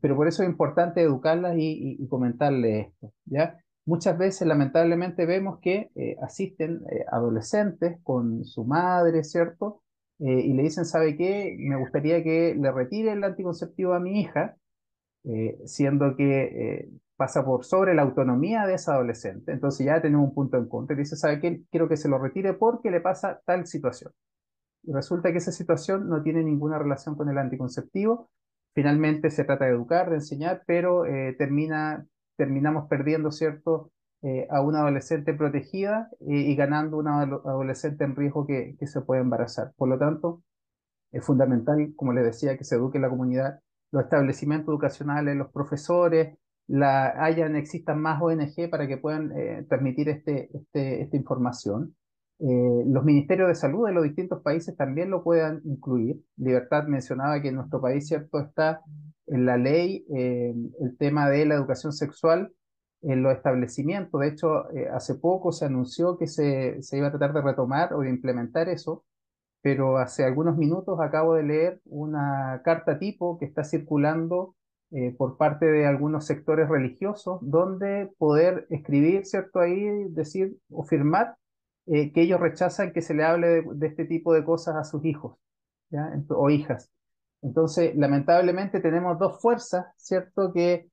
pero 0.03 0.17
por 0.17 0.27
eso 0.27 0.43
es 0.43 0.49
importante 0.49 1.01
educarlas 1.01 1.57
y, 1.57 1.97
y, 2.01 2.09
comentarles 2.09 2.89
esto, 2.89 3.13
¿ya? 3.27 3.57
Muchas 3.85 4.19
veces 4.19 4.47
lamentablemente 4.47 5.27
vemos 5.27 5.59
que 5.61 5.91
eh, 5.95 6.17
asisten 6.23 6.83
eh, 6.91 7.05
adolescentes 7.11 7.99
con 8.03 8.45
su 8.45 8.65
madre, 8.65 9.25
¿cierto? 9.25 9.83
Eh, 10.19 10.41
y 10.41 10.53
le 10.53 10.63
dicen, 10.63 10.85
¿sabe 10.85 11.17
qué? 11.17 11.57
Me 11.59 11.77
gustaría 11.77 12.23
que 12.23 12.55
le 12.55 12.71
retire 12.71 13.13
el 13.13 13.25
anticonceptivo 13.25 13.95
a 13.95 14.01
mi 14.01 14.21
hija, 14.21 14.57
siendo 15.67 16.17
que 16.17 16.89
pasa 17.17 17.45
por 17.45 17.67
sobre 17.67 17.95
la 17.95 18.01
autonomía 18.03 18.67
de 18.67 18.75
esa 18.75 18.95
adolescente. 18.95 19.53
Entonces 19.53 19.85
ya 19.85 20.01
tenemos 20.01 20.29
un 20.29 20.35
punto 20.35 20.57
en 20.57 20.67
contra. 20.67 20.97
Y 20.97 21.01
dice, 21.01 21.17
¿sabe 21.17 21.41
qué? 21.41 21.63
Quiero 21.71 21.89
que 21.91 21.99
se 21.99 22.09
lo 22.09 22.19
retire 22.19 22.55
porque 22.55 22.91
le 22.91 23.03
pasa 23.03 23.43
tal 23.45 23.67
situación. 23.67 24.13
Y 24.83 24.93
resulta 24.93 25.31
que 25.31 25.39
esa 25.39 25.53
situación 25.53 26.09
no 26.09 26.23
tiene 26.23 26.43
ninguna 26.43 26.79
relación 26.79 27.17
con 27.17 27.29
el 27.29 27.37
anticonceptivo. 27.37 28.31
Finalmente 28.75 29.29
se 29.31 29.45
trata 29.45 29.67
de 29.67 29.73
educar, 29.73 30.09
de 30.09 30.17
enseñar, 30.17 30.63
pero 30.67 31.03
termina 31.37 32.07
terminamos 32.41 32.89
perdiendo, 32.89 33.31
¿cierto?, 33.31 33.93
eh, 34.23 34.47
a 34.51 34.63
una 34.63 34.81
adolescente 34.81 35.35
protegida 35.35 36.09
y 36.21 36.55
ganando 36.55 36.97
una 36.97 37.23
adolescente 37.23 38.05
en 38.05 38.17
riesgo 38.17 38.47
que, 38.47 38.77
que, 38.79 38.87
se 38.87 39.03
puede 39.03 39.21
embarazar. 39.21 39.73
Por 39.77 39.89
lo 39.89 39.99
tanto, 39.99 40.43
es 41.13 41.23
fundamental, 41.25 41.93
como 41.97 42.15
les 42.15 42.25
decía, 42.25 42.57
que 42.57 42.65
se 42.65 42.77
eduque 42.77 42.99
la 42.99 43.11
comunidad, 43.11 43.61
los 43.93 44.05
establecimientos 44.05 44.73
educacionales, 44.73 45.37
los 45.37 45.53
profesores, 45.53 46.39
la, 46.67 47.23
hayan, 47.23 47.57
existan 47.57 48.01
más 48.01 48.23
ONG 48.23 48.71
para 48.71 48.87
que 48.87 48.97
puedan 48.97 49.33
eh, 49.37 49.67
transmitir 49.69 50.09
este, 50.09 50.51
este, 50.57 51.03
esta 51.03 51.17
información. 51.17 51.95
Eh, 52.43 52.85
los 52.87 53.05
ministerios 53.05 53.49
de 53.49 53.55
salud 53.55 53.87
de 53.87 53.93
los 53.93 54.03
distintos 54.03 54.41
países 54.43 54.75
también 54.75 55.11
lo 55.11 55.23
puedan 55.23 55.61
incluir. 55.65 56.23
Libertad 56.39 56.85
mencionaba 56.85 57.41
que 57.43 57.49
en 57.49 57.57
nuestro 57.57 57.83
país, 57.83 58.09
¿cierto?, 58.09 58.41
está 58.41 58.83
en 59.27 59.45
la 59.45 59.59
ley 59.59 60.07
eh, 60.15 60.55
el 60.81 60.97
tema 60.97 61.29
de 61.29 61.45
la 61.45 61.55
educación 61.55 61.93
sexual 61.93 62.51
en 63.03 63.23
los 63.23 63.35
establecimientos. 63.35 64.19
De 64.21 64.29
hecho, 64.29 64.71
eh, 64.71 64.89
hace 64.89 65.17
poco 65.17 65.53
se 65.53 65.67
anunció 65.67 66.17
que 66.17 66.27
se, 66.27 66.83
se, 66.83 66.97
iba 66.97 67.09
a 67.09 67.11
tratar 67.11 67.35
de 67.35 67.43
retomar 67.43 67.93
o 67.93 68.01
de 68.01 68.09
implementar 68.09 68.71
eso, 68.71 69.05
pero 69.61 69.99
hace 69.99 70.25
algunos 70.25 70.57
minutos 70.57 70.99
acabo 71.01 71.35
de 71.35 71.43
leer 71.43 71.81
una 71.85 72.63
carta 72.65 72.99
tipo 72.99 73.39
que 73.39 73.45
está 73.45 73.65
circulando 73.65 74.57
por 75.19 75.37
parte 75.37 75.67
de 75.67 75.87
algunos 75.87 76.27
sectores 76.27 76.69
religiosos, 76.69 77.39
donde 77.43 78.11
poder 78.19 78.67
escribir, 78.71 79.25
¿cierto? 79.25 79.61
Ahí, 79.61 80.09
decir 80.09 80.57
o 80.69 80.83
firmar 80.83 81.37
eh, 81.93 82.13
que 82.13 82.23
ellos 82.23 82.39
rechazan 82.39 82.93
que 82.93 83.03
se 83.03 83.15
le 83.15 83.25
hable 83.25 83.63
de, 83.63 83.87
este 83.89 84.05
tipo 84.05 84.33
de 84.33 84.45
cosas 84.45 84.77
a 84.77 84.85
sus 84.85 85.05
hijos 85.05 85.37
¿ya? 85.91 86.13
o 86.29 86.49
hijas. 86.49 86.89
Entonces, 87.43 87.97
lamentablemente 87.97 88.79
tenemos 88.79 89.19
dos 89.19 89.41
fuerzas, 89.41 89.87
¿cierto?, 89.97 90.53
que, 90.53 90.89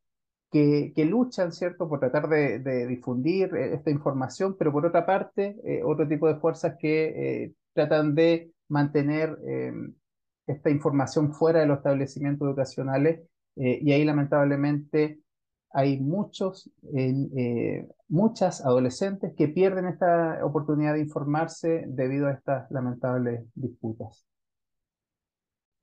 que, 0.52 1.06
luchan, 1.06 1.52
¿cierto?, 1.52 1.88
por 1.88 2.00
tratar 2.00 2.28
de, 2.28 2.58
de, 2.58 2.88
difundir 2.88 3.54
eh, 3.56 3.76
esta 3.76 3.92
información, 3.92 4.56
pero 4.58 4.72
por 4.72 4.88
otra 4.88 5.06
parte, 5.06 5.56
eh, 5.64 5.84
otro 5.84 6.08
tipo 6.08 6.28
de 6.28 6.40
fuerzas 6.40 6.76
que 6.80 7.54
tratan 7.74 8.16
de 8.16 8.52
mantener 8.68 9.38
esta 10.48 10.72
información 10.72 11.32
fuera 11.32 11.60
de 11.60 11.68
los 11.68 11.78
establecimientos 11.78 12.48
educacionales 12.48 13.22
y 13.56 13.92
ahí 13.92 14.04
lamentablemente 14.04 15.20
hay 15.78 16.00
muchos, 16.00 16.72
eh, 16.96 17.88
muchas 18.08 18.66
adolescentes 18.66 19.34
que 19.38 19.48
pierden 19.48 19.86
esta 19.86 20.44
oportunidad 20.44 20.96
de 20.96 21.02
informarse 21.02 21.84
debido 21.86 22.26
a 22.26 22.32
estas 22.32 22.72
lamentables 22.72 23.42
disputas. 23.54 24.26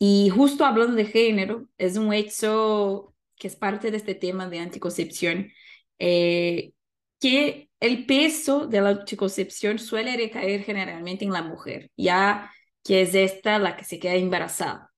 Y 0.00 0.30
justo 0.30 0.64
hablando 0.64 0.96
de 0.96 1.04
género, 1.04 1.68
es 1.78 1.96
un 1.96 2.12
hecho 2.12 3.14
que 3.36 3.46
es 3.46 3.54
parte 3.54 3.92
de 3.92 3.98
este 3.98 4.16
tema 4.16 4.48
de 4.48 4.58
anticoncepción, 4.58 5.52
eh, 6.00 6.72
que 7.20 7.70
el 7.78 8.04
peso 8.04 8.66
de 8.66 8.80
la 8.80 8.88
anticoncepción 8.88 9.78
suele 9.78 10.16
recaer 10.16 10.64
generalmente 10.64 11.24
en 11.24 11.32
la 11.32 11.42
mujer, 11.42 11.92
ya 11.96 12.50
que 12.82 13.02
es 13.02 13.14
esta 13.14 13.60
la 13.60 13.76
que 13.76 13.84
se 13.84 14.00
queda 14.00 14.14
embarazada. 14.16 14.90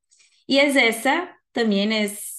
Y 0.47 0.57
es 0.57 0.75
esa, 0.75 1.37
también 1.53 1.93
es 1.93 2.36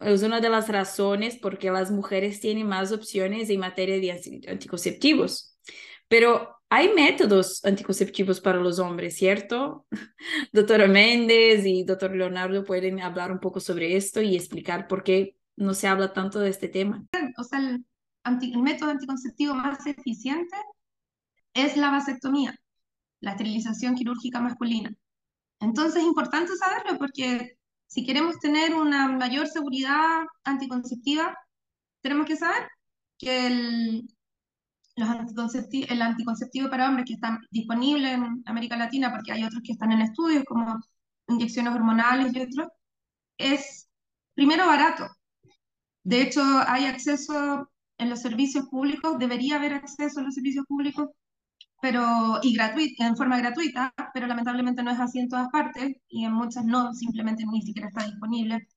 es 0.00 0.22
una 0.22 0.40
de 0.40 0.48
las 0.48 0.68
razones 0.68 1.36
por 1.36 1.58
qué 1.58 1.70
las 1.70 1.90
mujeres 1.90 2.40
tienen 2.40 2.66
más 2.66 2.92
opciones 2.92 3.50
en 3.50 3.60
materia 3.60 3.98
de 3.98 4.42
anticonceptivos. 4.48 5.56
Pero 6.08 6.54
hay 6.68 6.92
métodos 6.92 7.64
anticonceptivos 7.64 8.40
para 8.40 8.58
los 8.58 8.78
hombres, 8.78 9.16
¿cierto? 9.16 9.86
Doctora 10.52 10.88
Méndez 10.88 11.64
y 11.66 11.84
doctor 11.84 12.14
Leonardo 12.14 12.64
pueden 12.64 13.00
hablar 13.00 13.30
un 13.32 13.38
poco 13.38 13.60
sobre 13.60 13.96
esto 13.96 14.20
y 14.20 14.36
explicar 14.36 14.88
por 14.88 15.04
qué 15.04 15.36
no 15.56 15.72
se 15.74 15.86
habla 15.86 16.12
tanto 16.12 16.40
de 16.40 16.50
este 16.50 16.68
tema. 16.68 17.04
O 17.38 17.44
sea, 17.44 17.60
el, 17.60 17.84
el 18.24 18.62
método 18.62 18.90
anticonceptivo 18.90 19.54
más 19.54 19.86
eficiente 19.86 20.56
es 21.54 21.76
la 21.76 21.90
vasectomía, 21.90 22.58
la 23.20 23.32
esterilización 23.32 23.94
quirúrgica 23.94 24.40
masculina. 24.40 24.94
Entonces 25.60 26.02
es 26.02 26.08
importante 26.08 26.52
saberlo 26.56 26.98
porque 26.98 27.56
si 27.94 28.04
queremos 28.04 28.40
tener 28.40 28.74
una 28.74 29.06
mayor 29.06 29.46
seguridad 29.46 30.24
anticonceptiva, 30.42 31.38
tenemos 32.02 32.26
que 32.26 32.36
saber 32.36 32.68
que 33.16 33.46
el, 33.46 34.08
los 34.96 35.54
el 35.72 36.02
anticonceptivo 36.02 36.68
para 36.68 36.88
hombres 36.88 37.06
que 37.06 37.14
están 37.14 37.38
disponibles 37.52 38.14
en 38.14 38.42
América 38.46 38.76
Latina, 38.76 39.12
porque 39.12 39.30
hay 39.30 39.44
otros 39.44 39.62
que 39.64 39.72
están 39.72 39.92
en 39.92 40.00
estudios 40.00 40.42
como 40.44 40.80
inyecciones 41.28 41.72
hormonales 41.72 42.34
y 42.34 42.40
otros, 42.40 42.66
es 43.38 43.88
primero 44.34 44.66
barato. 44.66 45.06
De 46.02 46.20
hecho, 46.20 46.42
hay 46.66 46.86
acceso 46.86 47.70
en 47.98 48.10
los 48.10 48.22
servicios 48.22 48.66
públicos, 48.70 49.20
debería 49.20 49.54
haber 49.54 49.74
acceso 49.74 50.18
en 50.18 50.26
los 50.26 50.34
servicios 50.34 50.66
públicos 50.66 51.10
pero, 51.84 52.38
y 52.40 52.54
gratuita, 52.54 53.06
en 53.06 53.14
forma 53.14 53.36
gratuita, 53.36 53.92
pero 54.14 54.26
lamentablemente 54.26 54.82
no 54.82 54.90
es 54.90 54.98
así 54.98 55.18
en 55.18 55.28
todas 55.28 55.50
partes 55.50 55.94
y 56.08 56.24
en 56.24 56.32
muchas 56.32 56.64
no, 56.64 56.94
simplemente 56.94 57.44
ni 57.44 57.60
siquiera 57.60 57.88
está 57.88 58.04
disponible 58.06 58.68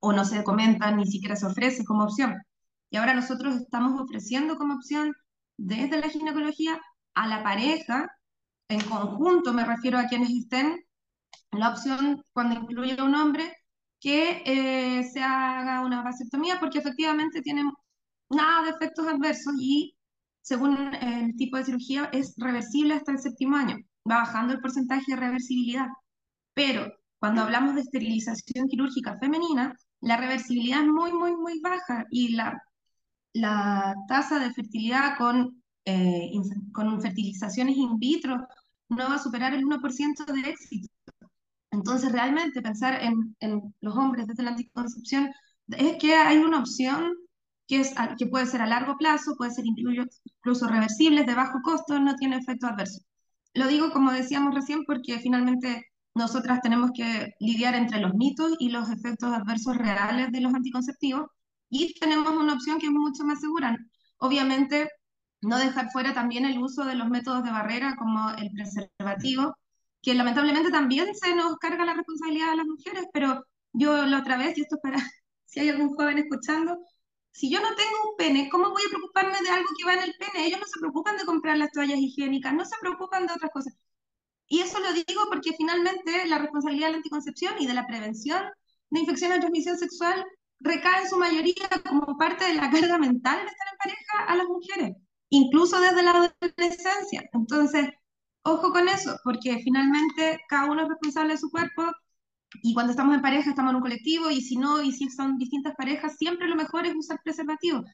o 0.00 0.12
no 0.12 0.26
se 0.26 0.44
comenta, 0.44 0.90
ni 0.90 1.06
siquiera 1.06 1.36
se 1.36 1.46
ofrece 1.46 1.86
como 1.86 2.04
opción. 2.04 2.36
Y 2.90 2.98
ahora 2.98 3.14
nosotros 3.14 3.56
estamos 3.56 3.98
ofreciendo 3.98 4.58
como 4.58 4.74
opción 4.74 5.14
desde 5.56 6.00
la 6.00 6.10
ginecología 6.10 6.78
a 7.14 7.28
la 7.28 7.42
pareja, 7.42 8.10
en 8.68 8.82
conjunto, 8.82 9.54
me 9.54 9.64
refiero 9.64 9.98
a 9.98 10.04
quienes 10.04 10.28
estén, 10.28 10.84
la 11.52 11.70
opción 11.70 12.22
cuando 12.34 12.56
incluye 12.60 12.94
a 13.00 13.04
un 13.04 13.14
hombre 13.14 13.54
que 14.00 14.42
eh, 14.44 15.04
se 15.04 15.22
haga 15.22 15.80
una 15.80 16.02
vasectomía 16.02 16.60
porque 16.60 16.80
efectivamente 16.80 17.40
tiene 17.40 17.62
nada 18.28 18.64
de 18.64 18.70
efectos 18.72 19.06
adversos 19.08 19.54
y 19.58 19.96
según 20.42 20.94
el 20.94 21.36
tipo 21.36 21.56
de 21.56 21.64
cirugía, 21.64 22.10
es 22.12 22.34
reversible 22.36 22.94
hasta 22.94 23.12
el 23.12 23.18
séptimo 23.18 23.56
año. 23.56 23.76
Va 24.08 24.16
bajando 24.16 24.52
el 24.54 24.60
porcentaje 24.60 25.04
de 25.08 25.16
reversibilidad. 25.16 25.86
Pero 26.54 26.92
cuando 27.18 27.42
hablamos 27.42 27.74
de 27.74 27.82
esterilización 27.82 28.68
quirúrgica 28.68 29.18
femenina, 29.18 29.74
la 30.00 30.16
reversibilidad 30.16 30.82
es 30.82 30.88
muy, 30.88 31.12
muy, 31.12 31.36
muy 31.36 31.60
baja 31.60 32.06
y 32.10 32.30
la, 32.32 32.60
la 33.34 33.94
tasa 34.08 34.38
de 34.38 34.52
fertilidad 34.52 35.18
con, 35.18 35.62
eh, 35.84 36.30
con 36.72 37.00
fertilizaciones 37.00 37.76
in 37.76 37.98
vitro 37.98 38.46
no 38.88 39.08
va 39.08 39.16
a 39.16 39.18
superar 39.18 39.54
el 39.54 39.64
1% 39.64 40.24
de 40.24 40.50
éxito. 40.50 40.88
Entonces, 41.70 42.10
realmente 42.10 42.62
pensar 42.62 43.02
en, 43.02 43.36
en 43.40 43.74
los 43.80 43.96
hombres 43.96 44.26
desde 44.26 44.42
la 44.42 44.50
anticoncepción 44.50 45.30
es 45.68 45.96
que 45.98 46.14
hay 46.14 46.38
una 46.38 46.58
opción 46.58 47.14
que, 47.70 47.80
es, 47.80 47.94
que 48.18 48.26
puede 48.26 48.46
ser 48.46 48.62
a 48.62 48.66
largo 48.66 48.96
plazo, 48.98 49.36
puede 49.36 49.52
ser 49.52 49.64
incluso 49.64 50.66
reversibles, 50.66 51.24
de 51.24 51.36
bajo 51.36 51.60
costo, 51.62 52.00
no 52.00 52.16
tiene 52.16 52.38
efecto 52.38 52.66
adverso. 52.66 53.00
Lo 53.54 53.68
digo 53.68 53.92
como 53.92 54.10
decíamos 54.10 54.56
recién 54.56 54.84
porque 54.84 55.20
finalmente 55.20 55.86
nosotras 56.14 56.60
tenemos 56.62 56.90
que 56.92 57.32
lidiar 57.38 57.76
entre 57.76 58.00
los 58.00 58.14
mitos 58.14 58.56
y 58.58 58.70
los 58.70 58.90
efectos 58.90 59.32
adversos 59.32 59.76
reales 59.76 60.32
de 60.32 60.40
los 60.40 60.52
anticonceptivos 60.52 61.28
y 61.68 61.94
tenemos 62.00 62.28
una 62.32 62.54
opción 62.54 62.80
que 62.80 62.86
es 62.86 62.92
mucho 62.92 63.22
más 63.24 63.40
segura. 63.40 63.76
Obviamente, 64.18 64.88
no 65.40 65.56
dejar 65.56 65.92
fuera 65.92 66.12
también 66.12 66.44
el 66.46 66.58
uso 66.58 66.84
de 66.84 66.96
los 66.96 67.08
métodos 67.08 67.44
de 67.44 67.52
barrera 67.52 67.94
como 67.96 68.30
el 68.30 68.50
preservativo, 68.50 69.54
que 70.02 70.14
lamentablemente 70.14 70.72
también 70.72 71.14
se 71.14 71.36
nos 71.36 71.56
carga 71.58 71.84
la 71.84 71.94
responsabilidad 71.94 72.50
a 72.50 72.56
las 72.56 72.66
mujeres, 72.66 73.06
pero 73.12 73.44
yo 73.72 74.04
la 74.06 74.18
otra 74.18 74.38
vez, 74.38 74.58
y 74.58 74.62
esto 74.62 74.74
es 74.74 74.82
para 74.82 74.98
si 75.44 75.60
hay 75.60 75.68
algún 75.68 75.94
joven 75.94 76.18
escuchando, 76.18 76.76
si 77.32 77.50
yo 77.50 77.60
no 77.60 77.74
tengo 77.74 78.10
un 78.10 78.16
pene, 78.16 78.48
¿cómo 78.50 78.70
voy 78.70 78.82
a 78.86 78.90
preocuparme 78.90 79.38
de 79.42 79.50
algo 79.50 79.68
que 79.78 79.84
va 79.84 79.94
en 79.94 80.02
el 80.02 80.14
pene? 80.18 80.46
Ellos 80.46 80.60
no 80.60 80.66
se 80.66 80.80
preocupan 80.80 81.16
de 81.16 81.24
comprar 81.24 81.56
las 81.56 81.70
toallas 81.72 81.98
higiénicas, 81.98 82.52
no 82.54 82.64
se 82.64 82.76
preocupan 82.80 83.26
de 83.26 83.32
otras 83.34 83.50
cosas. 83.52 83.74
Y 84.48 84.60
eso 84.60 84.80
lo 84.80 84.92
digo 84.92 85.22
porque 85.30 85.52
finalmente 85.56 86.26
la 86.26 86.38
responsabilidad 86.38 86.88
de 86.88 86.92
la 86.92 86.96
anticoncepción 86.98 87.54
y 87.60 87.66
de 87.66 87.74
la 87.74 87.86
prevención 87.86 88.42
de 88.90 89.00
infecciones 89.00 89.36
de 89.36 89.40
transmisión 89.42 89.78
sexual 89.78 90.24
recae 90.58 91.02
en 91.02 91.08
su 91.08 91.16
mayoría 91.16 91.68
como 91.88 92.18
parte 92.18 92.44
de 92.44 92.54
la 92.54 92.70
carga 92.70 92.98
mental 92.98 93.38
de 93.40 93.46
estar 93.46 93.68
en 93.72 93.78
pareja 93.78 94.24
a 94.26 94.36
las 94.36 94.46
mujeres, 94.46 94.96
incluso 95.30 95.80
desde 95.80 96.02
la 96.02 96.10
adolescencia. 96.10 97.22
Entonces, 97.32 97.90
ojo 98.42 98.72
con 98.72 98.88
eso, 98.88 99.16
porque 99.24 99.60
finalmente 99.62 100.40
cada 100.48 100.70
uno 100.70 100.82
es 100.82 100.88
responsable 100.88 101.34
de 101.34 101.38
su 101.38 101.50
cuerpo 101.50 101.84
y 102.62 102.74
cuando 102.74 102.90
estamos 102.92 103.14
en 103.14 103.22
pareja 103.22 103.50
estamos 103.50 103.70
en 103.70 103.76
un 103.76 103.82
colectivo 103.82 104.30
y 104.30 104.40
si 104.40 104.56
no, 104.56 104.82
y 104.82 104.92
si 104.92 105.08
son 105.10 105.38
distintas 105.38 105.74
parejas, 105.76 106.16
siempre 106.16 106.48
lo 106.48 106.56
mejor 106.56 106.86
es 106.86 106.94
usar 106.96 107.20
preservativo. 107.22 107.84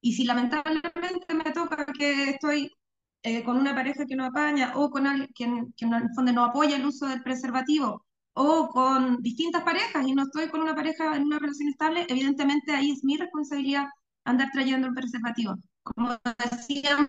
Y 0.00 0.14
si 0.14 0.24
lamentablemente 0.24 1.34
me 1.34 1.52
toca 1.52 1.86
que 1.86 2.30
estoy 2.30 2.70
eh, 3.22 3.42
con 3.44 3.58
una 3.58 3.74
pareja 3.74 4.06
que 4.06 4.16
no 4.16 4.24
apaña 4.26 4.72
o 4.76 4.90
con 4.90 5.06
alguien 5.06 5.28
que 5.34 5.44
en 5.84 5.94
el 5.94 6.10
fondo 6.14 6.32
no 6.32 6.44
apoya 6.44 6.76
el 6.76 6.86
uso 6.86 7.06
del 7.06 7.22
preservativo 7.22 8.04
o 8.34 8.68
con 8.68 9.22
distintas 9.22 9.62
parejas 9.62 10.06
y 10.06 10.14
no 10.14 10.24
estoy 10.24 10.48
con 10.48 10.60
una 10.60 10.74
pareja 10.74 11.16
en 11.16 11.24
una 11.24 11.38
relación 11.38 11.68
estable, 11.68 12.06
evidentemente 12.08 12.72
ahí 12.72 12.90
es 12.90 13.02
mi 13.02 13.16
responsabilidad 13.16 13.86
andar 14.24 14.50
trayendo 14.52 14.88
el 14.88 14.94
preservativo. 14.94 15.56
Como 15.82 16.16
decíamos, 16.50 17.08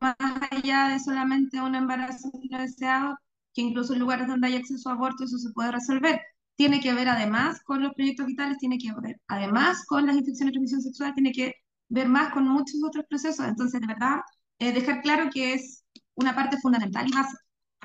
más 0.00 0.16
allá 0.50 0.88
de 0.88 1.00
solamente 1.00 1.60
un 1.60 1.74
embarazo 1.74 2.30
no 2.48 2.58
deseado, 2.58 3.16
que 3.54 3.62
incluso 3.62 3.92
en 3.94 4.00
lugares 4.00 4.28
donde 4.28 4.48
hay 4.48 4.56
acceso 4.56 4.88
a 4.90 4.92
aborto 4.92 5.24
eso 5.24 5.38
se 5.38 5.52
puede 5.52 5.72
resolver. 5.72 6.20
Tiene 6.56 6.80
que 6.80 6.94
ver 6.94 7.08
además 7.08 7.60
con 7.64 7.82
los 7.82 7.92
proyectos 7.94 8.26
vitales, 8.26 8.58
tiene 8.58 8.78
que 8.78 8.92
ver 9.00 9.20
además 9.28 9.84
con 9.86 10.06
las 10.06 10.16
infecciones 10.16 10.52
de 10.52 10.52
transmisión 10.52 10.82
sexual, 10.82 11.14
tiene 11.14 11.32
que 11.32 11.54
ver 11.88 12.08
más 12.08 12.32
con 12.32 12.46
muchos 12.48 12.82
otros 12.84 13.04
procesos. 13.08 13.46
Entonces, 13.46 13.80
de 13.80 13.86
verdad, 13.86 14.20
eh, 14.58 14.72
dejar 14.72 15.02
claro 15.02 15.30
que 15.32 15.54
es 15.54 15.84
una 16.14 16.34
parte 16.34 16.58
fundamental 16.58 17.08
y 17.08 17.12
más, 17.12 17.28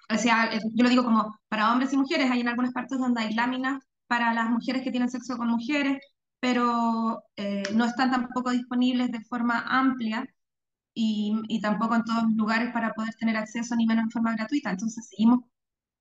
o 0.10 0.18
sea, 0.18 0.54
eh, 0.54 0.60
yo 0.74 0.84
lo 0.84 0.90
digo 0.90 1.04
como 1.04 1.38
para 1.50 1.72
hombres 1.72 1.94
y 1.94 1.98
mujeres, 1.98 2.30
hay 2.32 2.42
en 2.42 2.48
algunas 2.50 2.74
partes 2.74 3.00
donde 3.00 3.22
hay 3.22 3.34
láminas 3.34 3.82
para 4.08 4.34
las 4.34 4.50
mujeres 4.50 4.84
que 4.84 4.92
tienen 4.92 5.10
sexo 5.10 5.38
con 5.38 5.50
mujeres, 5.50 6.00
pero 6.40 7.24
eh, 7.38 7.64
no 7.74 7.86
están 7.86 8.12
tampoco 8.12 8.52
disponibles 8.52 9.12
de 9.12 9.22
forma 9.22 9.66
amplia 9.68 10.26
y, 10.94 11.34
y 11.50 11.62
tampoco 11.62 11.96
en 11.96 12.04
todos 12.04 12.24
los 12.24 12.34
lugares 12.34 12.72
para 12.74 12.94
poder 12.94 13.16
tener 13.16 13.38
acceso 13.38 13.76
ni 13.76 13.86
menos 13.88 14.06
en 14.06 14.12
forma 14.12 14.34
gratuita. 14.36 14.72
Entonces 14.72 15.08
seguimos 15.10 15.42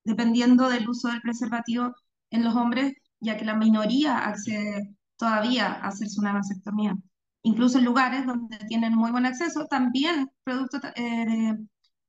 dependiendo 0.05 0.69
del 0.69 0.88
uso 0.88 1.09
del 1.09 1.21
preservativo 1.23 1.95
en 2.31 2.45
los 2.45 2.55
hombres, 2.55 2.95
ya 3.21 3.37
que 3.37 3.45
la 3.45 3.57
minoría 3.57 4.19
accede 4.19 4.95
todavía 5.17 5.67
a 5.73 5.88
hacerse 5.88 6.21
una 6.21 6.33
vasectomía. 6.33 6.97
Incluso 7.43 7.79
en 7.79 7.85
lugares 7.85 8.27
donde 8.27 8.59
tienen 8.69 8.95
muy 8.95 9.11
buen 9.11 9.27
acceso, 9.27 9.67
también 9.67 10.31
producto 10.45 10.79
eh, 10.97 11.55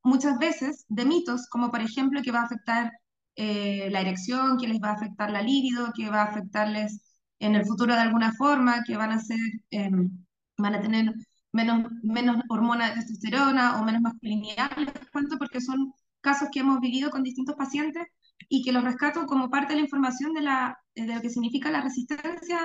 muchas 0.03 0.37
veces 0.39 0.85
de 0.87 1.05
mitos, 1.05 1.47
como 1.49 1.71
por 1.71 1.81
ejemplo 1.81 2.21
que 2.21 2.31
va 2.31 2.41
a 2.41 2.45
afectar 2.45 2.91
eh, 3.35 3.89
la 3.91 4.01
erección, 4.01 4.57
que 4.57 4.67
les 4.67 4.79
va 4.81 4.89
a 4.91 4.93
afectar 4.93 5.29
la 5.31 5.41
libido, 5.41 5.91
que 5.93 6.09
va 6.09 6.21
a 6.23 6.25
afectarles 6.25 7.01
en 7.39 7.55
el 7.55 7.65
futuro 7.65 7.93
de 7.95 8.01
alguna 8.01 8.33
forma, 8.33 8.83
que 8.85 8.97
van 8.97 9.11
a 9.11 9.19
ser, 9.19 9.39
em, 9.71 10.09
van 10.57 10.75
a 10.75 10.81
tener 10.81 11.13
menos, 11.51 11.91
menos 12.03 12.37
hormona 12.49 12.89
de 12.89 12.95
testosterona 12.95 13.79
o 13.81 13.85
menos 13.85 14.01
masculinidad, 14.01 14.71
les 14.77 14.93
porque 15.39 15.61
son 15.61 15.93
casos 16.29 16.49
que 16.51 16.61
hemos 16.61 16.79
vivido 16.79 17.09
con 17.09 17.23
distintos 17.23 17.55
pacientes 17.55 18.03
y 18.49 18.63
que 18.63 18.73
los 18.73 18.83
rescato 18.83 19.25
como 19.25 19.49
parte 19.49 19.71
de 19.71 19.79
la 19.79 19.85
información 19.87 20.33
de, 20.33 20.41
la, 20.41 20.77
de 20.95 21.15
lo 21.15 21.21
que 21.21 21.29
significa 21.29 21.71
la 21.71 21.81
resistencia 21.81 22.59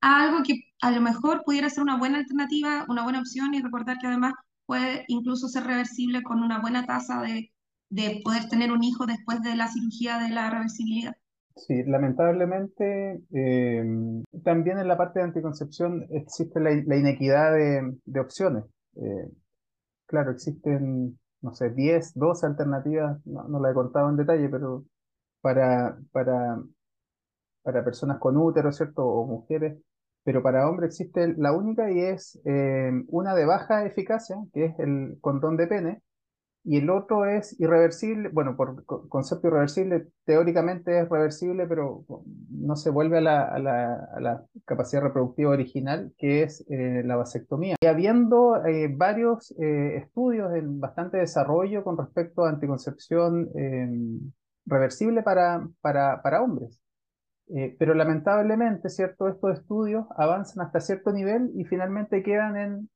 a 0.00 0.22
algo 0.22 0.42
que 0.46 0.54
a 0.82 0.90
lo 0.90 1.00
mejor 1.00 1.42
pudiera 1.44 1.70
ser 1.70 1.82
una 1.82 1.98
buena 2.02 2.18
alternativa, 2.18 2.84
una 2.88 3.04
buena 3.04 3.20
opción 3.20 3.54
y 3.54 3.62
recordar 3.62 3.96
que 3.98 4.08
además 4.08 4.34
puede 4.66 5.04
incluso 5.08 5.48
ser 5.48 5.64
reversible 5.64 6.22
con 6.22 6.42
una 6.42 6.60
buena 6.60 6.84
tasa 6.84 7.22
de, 7.22 7.52
de 7.88 8.20
poder 8.24 8.48
tener 8.48 8.72
un 8.72 8.82
hijo 8.82 9.06
después 9.06 9.40
de 9.42 9.54
la 9.56 9.68
cirugía 9.68 10.18
de 10.18 10.30
la 10.30 10.50
reversibilidad. 10.50 11.14
Sí, 11.56 11.74
lamentablemente 11.86 13.22
eh, 13.32 13.84
también 14.44 14.78
en 14.78 14.88
la 14.88 14.98
parte 14.98 15.20
de 15.20 15.24
anticoncepción 15.24 16.06
existe 16.10 16.60
la, 16.60 16.70
la 16.84 16.96
inequidad 16.96 17.52
de, 17.54 17.96
de 18.04 18.20
opciones. 18.20 18.64
Eh, 18.96 19.30
claro, 20.06 20.32
existen 20.32 21.18
no 21.42 21.54
sé, 21.54 21.70
10, 21.70 22.14
12 22.14 22.46
alternativas, 22.46 23.24
no, 23.26 23.44
no 23.48 23.60
la 23.60 23.70
he 23.70 23.74
contado 23.74 24.08
en 24.10 24.16
detalle, 24.16 24.48
pero 24.48 24.84
para, 25.40 25.98
para, 26.12 26.58
para 27.62 27.84
personas 27.84 28.18
con 28.18 28.36
útero, 28.36 28.72
¿cierto? 28.72 29.04
O 29.06 29.26
mujeres, 29.26 29.78
pero 30.24 30.42
para 30.42 30.68
hombres 30.68 30.90
existe 30.90 31.34
la 31.36 31.52
única 31.52 31.90
y 31.90 32.00
es 32.00 32.40
eh, 32.44 32.90
una 33.08 33.34
de 33.34 33.44
baja 33.44 33.84
eficacia, 33.86 34.36
que 34.52 34.66
es 34.66 34.78
el 34.78 35.18
condón 35.20 35.56
de 35.56 35.66
pene, 35.66 36.02
y 36.68 36.78
el 36.78 36.90
otro 36.90 37.26
es 37.26 37.58
irreversible, 37.60 38.28
bueno, 38.30 38.56
por 38.56 38.84
concepto 38.84 39.46
irreversible, 39.46 40.08
teóricamente 40.24 40.98
es 40.98 41.08
reversible, 41.08 41.64
pero 41.68 42.04
no 42.50 42.74
se 42.74 42.90
vuelve 42.90 43.18
a 43.18 43.20
la, 43.20 43.44
a 43.44 43.58
la, 43.60 43.94
a 44.12 44.20
la 44.20 44.44
capacidad 44.64 45.00
reproductiva 45.00 45.52
original, 45.52 46.12
que 46.18 46.42
es 46.42 46.66
eh, 46.68 47.02
la 47.04 47.14
vasectomía. 47.14 47.76
Y 47.80 47.86
habiendo 47.86 48.66
eh, 48.66 48.92
varios 48.92 49.52
eh, 49.60 49.98
estudios 49.98 50.52
en 50.56 50.80
bastante 50.80 51.18
desarrollo 51.18 51.84
con 51.84 51.96
respecto 51.96 52.44
a 52.44 52.48
anticoncepción 52.48 53.48
reversible 54.66 55.22
para, 55.22 55.68
para, 55.80 56.20
para 56.20 56.42
hombres. 56.42 56.80
pero 57.78 57.94
lamentablemente, 57.94 58.88
¿cierto? 58.88 59.28
Estos 59.28 59.60
estudios 59.60 60.04
avanzan 60.16 60.66
hasta 60.66 60.80
cierto 60.80 61.12
nivel 61.12 61.52
y 61.54 61.62
finalmente 61.64 62.24
quedan 62.24 62.56
en 62.56 62.90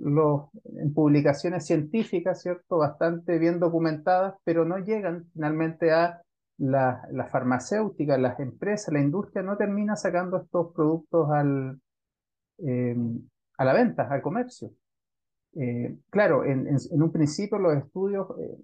los, 0.00 0.48
en 0.76 0.92
publicaciones 0.94 1.66
científicas, 1.66 2.42
¿cierto? 2.42 2.78
Bastante 2.78 3.38
bien 3.38 3.58
documentadas, 3.58 4.34
pero 4.44 4.64
no 4.64 4.78
llegan 4.78 5.26
finalmente 5.32 5.92
a 5.92 6.22
las 6.58 7.10
la 7.12 7.26
farmacéuticas, 7.26 8.18
las 8.18 8.40
empresas, 8.40 8.92
la 8.92 9.00
industria 9.00 9.42
no 9.42 9.56
termina 9.56 9.96
sacando 9.96 10.38
estos 10.38 10.72
productos 10.74 11.30
al, 11.30 11.80
em, 12.58 13.20
a 13.58 13.64
la 13.64 13.72
venta, 13.72 14.08
al 14.10 14.22
comercio. 14.22 14.72
Eh, 15.54 15.96
claro, 16.10 16.44
en, 16.44 16.66
en, 16.68 17.02
un 17.02 17.12
principio 17.12 17.58
los 17.58 17.76
estudios 17.76 18.28
eh, 18.40 18.56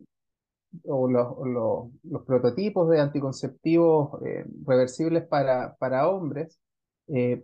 o 0.86 1.08
los, 1.08 1.90
los, 2.02 2.24
prototipos 2.24 2.90
de 2.90 3.00
anticonceptivos 3.00 4.20
eh, 4.24 4.44
reversibles 4.66 5.26
para, 5.26 5.74
para 5.76 6.08
hombres 6.08 6.58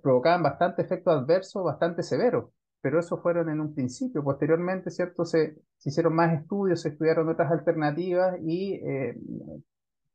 provocaban 0.03 0.43
bastante 0.43 0.83
efecto 0.83 1.11
adverso, 1.11 1.63
bastante 1.63 2.03
severo 2.03 2.51
pero 2.81 3.01
eso 3.01 3.21
fueron 3.21 3.51
en 3.51 3.61
un 3.61 3.75
principio. 3.75 4.23
Posteriormente, 4.25 4.91
¿cierto? 4.91 5.25
Se, 5.25 5.57
hicieron 5.85 6.15
más 6.15 6.39
estudios, 6.39 6.83
se 6.83 6.91
estudiaron 6.91 7.29
otras 7.29 7.51
alternativas 7.51 8.37
y 8.43 8.75
eh, 8.75 9.17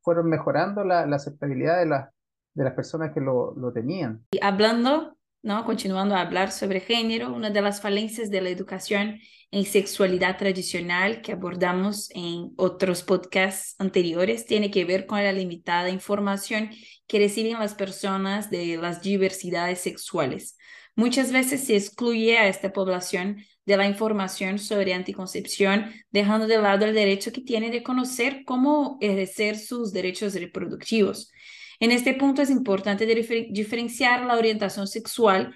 fueron 0.01 0.29
mejorando 0.29 0.83
la, 0.83 1.05
la 1.05 1.15
aceptabilidad 1.15 1.79
de, 1.79 1.85
la, 1.87 2.11
de 2.53 2.63
las 2.63 2.73
personas 2.73 3.13
que 3.13 3.21
lo, 3.21 3.53
lo 3.55 3.71
tenían. 3.71 4.25
Y 4.31 4.39
hablando, 4.41 5.17
¿no? 5.41 5.65
Continuando 5.65 6.15
a 6.15 6.21
hablar 6.21 6.51
sobre 6.51 6.79
género, 6.79 7.33
una 7.33 7.49
de 7.49 7.61
las 7.61 7.81
falencias 7.81 8.29
de 8.29 8.41
la 8.41 8.49
educación 8.49 9.19
en 9.51 9.65
sexualidad 9.65 10.37
tradicional 10.37 11.21
que 11.21 11.31
abordamos 11.31 12.09
en 12.13 12.51
otros 12.57 13.03
podcasts 13.03 13.75
anteriores 13.79 14.45
tiene 14.45 14.71
que 14.71 14.85
ver 14.85 15.05
con 15.05 15.23
la 15.23 15.31
limitada 15.31 15.89
información 15.89 16.71
que 17.07 17.19
reciben 17.19 17.59
las 17.59 17.75
personas 17.75 18.49
de 18.49 18.77
las 18.77 19.01
diversidades 19.01 19.79
sexuales. 19.79 20.57
Muchas 20.95 21.31
veces 21.31 21.65
se 21.65 21.75
excluye 21.75 22.37
a 22.37 22.47
esta 22.47 22.71
población 22.71 23.43
de 23.65 23.77
la 23.77 23.87
información 23.87 24.59
sobre 24.59 24.93
anticoncepción, 24.93 25.91
dejando 26.11 26.47
de 26.47 26.61
lado 26.61 26.85
el 26.85 26.93
derecho 26.93 27.31
que 27.31 27.41
tiene 27.41 27.69
de 27.69 27.83
conocer 27.83 28.43
cómo 28.45 28.97
ejercer 29.01 29.57
sus 29.57 29.91
derechos 29.91 30.33
reproductivos. 30.35 31.31
En 31.79 31.91
este 31.91 32.13
punto 32.13 32.41
es 32.41 32.49
importante 32.49 33.05
diferenciar 33.05 34.25
la 34.25 34.37
orientación 34.37 34.87
sexual 34.87 35.53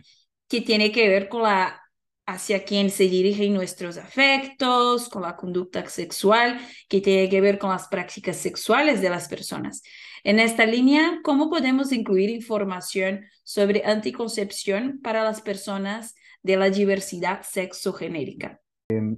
que 0.50 0.62
tiene 0.62 0.92
que 0.92 1.08
ver 1.08 1.30
con 1.30 1.44
la 1.44 1.82
hacia 2.26 2.64
quién 2.64 2.92
se 2.92 3.06
dirigen 3.06 3.56
nuestros 3.56 3.98
afectos, 3.98 5.10
con 5.10 5.24
la 5.24 5.36
conducta 5.36 5.88
sexual, 5.90 6.60
que 6.88 7.02
tiene 7.02 7.28
que 7.28 7.42
ver 7.42 7.58
con 7.58 7.72
las 7.72 7.88
prácticas 7.88 8.38
sexuales 8.38 9.02
de 9.02 9.10
las 9.10 9.28
personas. 9.28 9.82
En 10.24 10.40
esta 10.40 10.66
línea, 10.66 11.20
¿cómo 11.24 11.50
podemos 11.50 11.92
incluir 11.92 12.30
información 12.30 13.22
sobre 13.44 13.86
anticoncepción 13.86 15.00
para 15.02 15.24
las 15.24 15.42
personas 15.42 16.16
de 16.44 16.58
la 16.58 16.70
diversidad 16.70 17.42
sexogenérica? 17.44 18.60
Eh, 18.90 19.16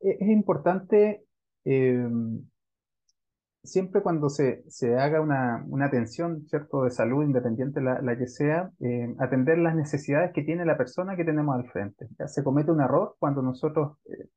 es 0.00 0.28
importante 0.28 1.24
eh, 1.64 2.08
siempre 3.66 4.02
cuando 4.02 4.30
se, 4.30 4.64
se 4.68 4.96
haga 4.96 5.20
una, 5.20 5.64
una, 5.68 5.86
atención 5.86 6.46
¿cierto? 6.48 6.84
de 6.84 6.90
salud, 6.90 7.24
independiente 7.24 7.80
la, 7.80 8.00
la 8.00 8.16
que 8.16 8.26
sea, 8.26 8.70
eh, 8.80 9.14
atender 9.18 9.58
las 9.58 9.74
necesidades 9.74 10.32
que 10.32 10.42
tiene 10.42 10.64
la 10.64 10.78
persona 10.78 11.16
que 11.16 11.24
tenemos 11.24 11.54
al 11.56 11.70
frente. 11.70 12.06
¿ya? 12.18 12.28
Se 12.28 12.44
comete 12.44 12.70
un 12.70 12.80
error 12.80 13.16
cuando 13.18 13.42
nosotros 13.42 13.98
eh, 14.06 14.28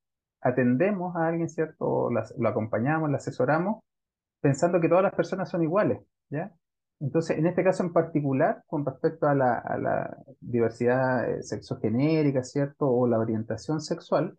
atendemos 0.42 1.16
a 1.16 1.28
alguien, 1.28 1.50
¿cierto? 1.50 2.10
lo 2.10 2.50
acompañamos, 2.50 3.10
lo 3.10 3.16
asesoramos, 3.16 3.84
pensando 4.42 4.80
que 4.80 4.90
todas 4.90 5.04
las 5.04 5.16
personas 5.16 5.50
son 5.50 5.64
iguales. 5.64 6.00
¿ya? 6.30 6.52
Entonces, 7.00 7.38
en 7.38 7.48
este 7.48 7.64
caso 7.64 7.84
en 7.84 7.94
particular, 7.94 8.64
con 8.68 8.86
respecto 8.86 9.28
a 9.28 9.36
la, 9.36 9.58
a 9.60 9.78
la 9.78 10.18
diversidad 10.42 11.30
eh, 11.30 11.44
sexogenérica, 11.44 12.44
¿cierto? 12.44 12.90
O 12.90 13.08
la 13.08 13.20
orientación 13.20 13.80
sexual, 13.80 14.38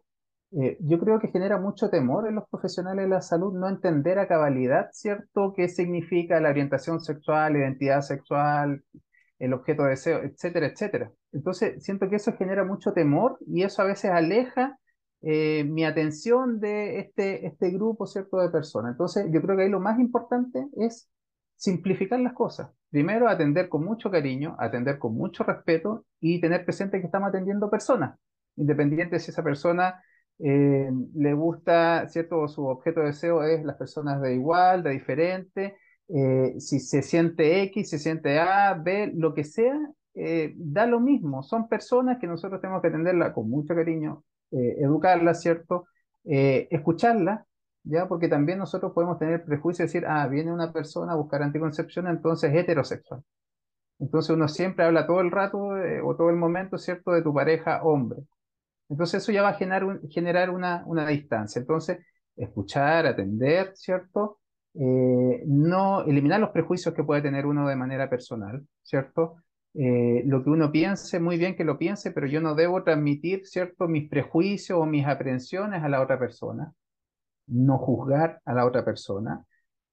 eh, 0.53 0.77
yo 0.81 0.99
creo 0.99 1.21
que 1.21 1.29
genera 1.29 1.59
mucho 1.59 1.91
temor 1.91 2.27
en 2.29 2.35
los 2.35 2.49
profesionales 2.49 3.05
de 3.05 3.11
la 3.11 3.23
salud 3.23 3.55
no 3.55 3.69
entender 3.69 4.19
a 4.19 4.27
cabalidad, 4.27 4.89
¿cierto?, 4.93 5.53
qué 5.57 5.69
significa 5.69 6.41
la 6.41 6.51
orientación 6.51 7.01
sexual, 7.01 7.57
identidad 7.57 8.01
sexual, 8.03 8.83
el 9.39 9.55
objeto 9.55 9.85
de 9.85 9.91
deseo, 9.91 10.23
etcétera, 10.23 10.67
etcétera. 10.67 11.13
Entonces, 11.33 11.83
siento 11.85 12.11
que 12.11 12.17
eso 12.17 12.33
genera 12.37 12.65
mucho 12.65 12.93
temor 12.93 13.39
y 13.47 13.63
eso 13.63 13.83
a 13.83 13.87
veces 13.87 14.11
aleja 14.11 14.79
eh, 15.23 15.65
mi 15.65 15.85
atención 15.85 16.61
de 16.61 16.99
este, 17.01 17.47
este 17.47 17.71
grupo, 17.71 18.07
¿cierto?, 18.07 18.39
de 18.39 18.51
personas. 18.51 18.93
Entonces, 18.93 19.27
yo 19.31 19.43
creo 19.43 19.57
que 19.57 19.65
ahí 19.65 19.69
lo 19.69 19.81
más 19.81 19.99
importante 19.99 20.67
es 20.77 21.09
simplificar 21.57 22.21
las 22.21 22.33
cosas. 22.33 22.71
Primero, 22.91 23.29
atender 23.29 23.69
con 23.69 23.85
mucho 23.85 24.11
cariño, 24.11 24.57
atender 24.59 24.99
con 24.99 25.15
mucho 25.15 25.45
respeto 25.45 26.07
y 26.21 26.41
tener 26.41 26.65
presente 26.65 27.01
que 27.01 27.07
estamos 27.07 27.29
atendiendo 27.29 27.71
personas, 27.71 28.19
independiente 28.57 29.19
si 29.19 29.31
esa 29.31 29.43
persona 29.43 30.03
eh, 30.39 30.91
le 31.15 31.35
gusta, 31.35 32.09
¿cierto? 32.09 32.49
Su 32.49 32.67
objeto 32.67 33.01
de 33.01 33.07
deseo 33.07 33.43
es 33.43 33.63
las 33.65 33.77
personas 33.77 34.23
de 34.23 34.35
igual, 34.35 34.83
de 34.83 34.91
diferente. 34.91 35.77
Eh, 36.09 36.55
si 36.59 36.81
se 36.81 37.03
siente 37.03 37.63
X, 37.65 37.91
se 37.91 37.99
siente 37.99 38.39
A, 38.39 38.75
B, 38.75 39.13
lo 39.15 39.35
que 39.35 39.45
sea, 39.45 39.79
eh, 40.15 40.55
da 40.57 40.87
lo 40.87 40.99
mismo. 40.99 41.43
Son 41.43 41.69
personas 41.69 42.19
que 42.19 42.27
nosotros 42.27 42.61
tenemos 42.61 42.83
que 42.83 42.89
atenderla 42.89 43.33
con 43.35 43.49
mucho 43.51 43.75
cariño, 43.75 44.25
educarlas, 44.51 45.41
¿cierto? 45.43 45.87
escucharlas, 46.25 47.47
¿ya? 47.85 48.07
Porque 48.09 48.29
también 48.29 48.59
nosotros 48.59 48.93
podemos 48.93 49.19
tener 49.19 49.45
prejuicio 49.45 49.85
y 49.85 49.87
decir, 49.87 50.05
ah, 50.07 50.27
viene 50.29 50.53
una 50.53 50.73
persona 50.73 51.13
a 51.13 51.17
buscar 51.17 51.43
anticoncepción, 51.43 52.07
entonces 52.09 52.53
es 52.53 52.59
heterosexual. 52.59 53.23
Entonces 53.99 54.31
uno 54.35 54.49
siempre 54.49 54.85
habla 54.85 55.07
todo 55.07 55.21
el 55.21 55.31
rato 55.31 55.59
o 56.05 56.17
todo 56.17 56.31
el 56.31 56.37
momento, 56.37 56.79
¿cierto?, 56.79 57.13
de 57.13 57.23
tu 57.23 57.35
pareja 57.35 57.83
hombre. 57.83 58.21
Entonces 58.91 59.23
eso 59.23 59.33
ya 59.33 59.43
va 59.43 59.51
a 59.51 59.55
generar, 59.55 60.01
generar 60.11 60.51
una, 60.51 60.83
una 60.87 61.07
distancia. 61.07 61.61
Entonces, 61.61 61.99
escuchar, 62.37 63.07
atender, 63.07 63.73
¿cierto? 63.77 64.41
Eh, 64.75 65.43
no 65.47 66.03
eliminar 66.05 66.41
los 66.41 66.51
prejuicios 66.51 66.95
que 66.95 67.05
puede 67.05 67.23
tener 67.23 67.47
uno 67.47 67.69
de 67.69 67.77
manera 67.77 68.09
personal, 68.11 68.67
¿cierto? 68.83 69.37
Eh, 69.75 70.23
lo 70.27 70.43
que 70.43 70.51
uno 70.51 70.73
piense, 70.73 71.21
muy 71.21 71.37
bien 71.37 71.55
que 71.55 71.65
lo 71.65 71.79
piense, 71.79 72.11
pero 72.11 72.27
yo 72.27 72.41
no 72.41 72.55
debo 72.55 72.83
transmitir, 72.83 73.47
¿cierto?, 73.47 73.87
mis 73.87 74.09
prejuicios 74.09 74.79
o 74.79 74.87
mis 74.87 75.07
aprehensiones 75.07 75.83
a 75.83 75.89
la 75.89 76.01
otra 76.03 76.19
persona, 76.19 76.73
no 77.47 77.79
juzgar 77.79 78.41
a 78.45 78.55
la 78.55 78.67
otra 78.67 78.85
persona, 78.85 79.45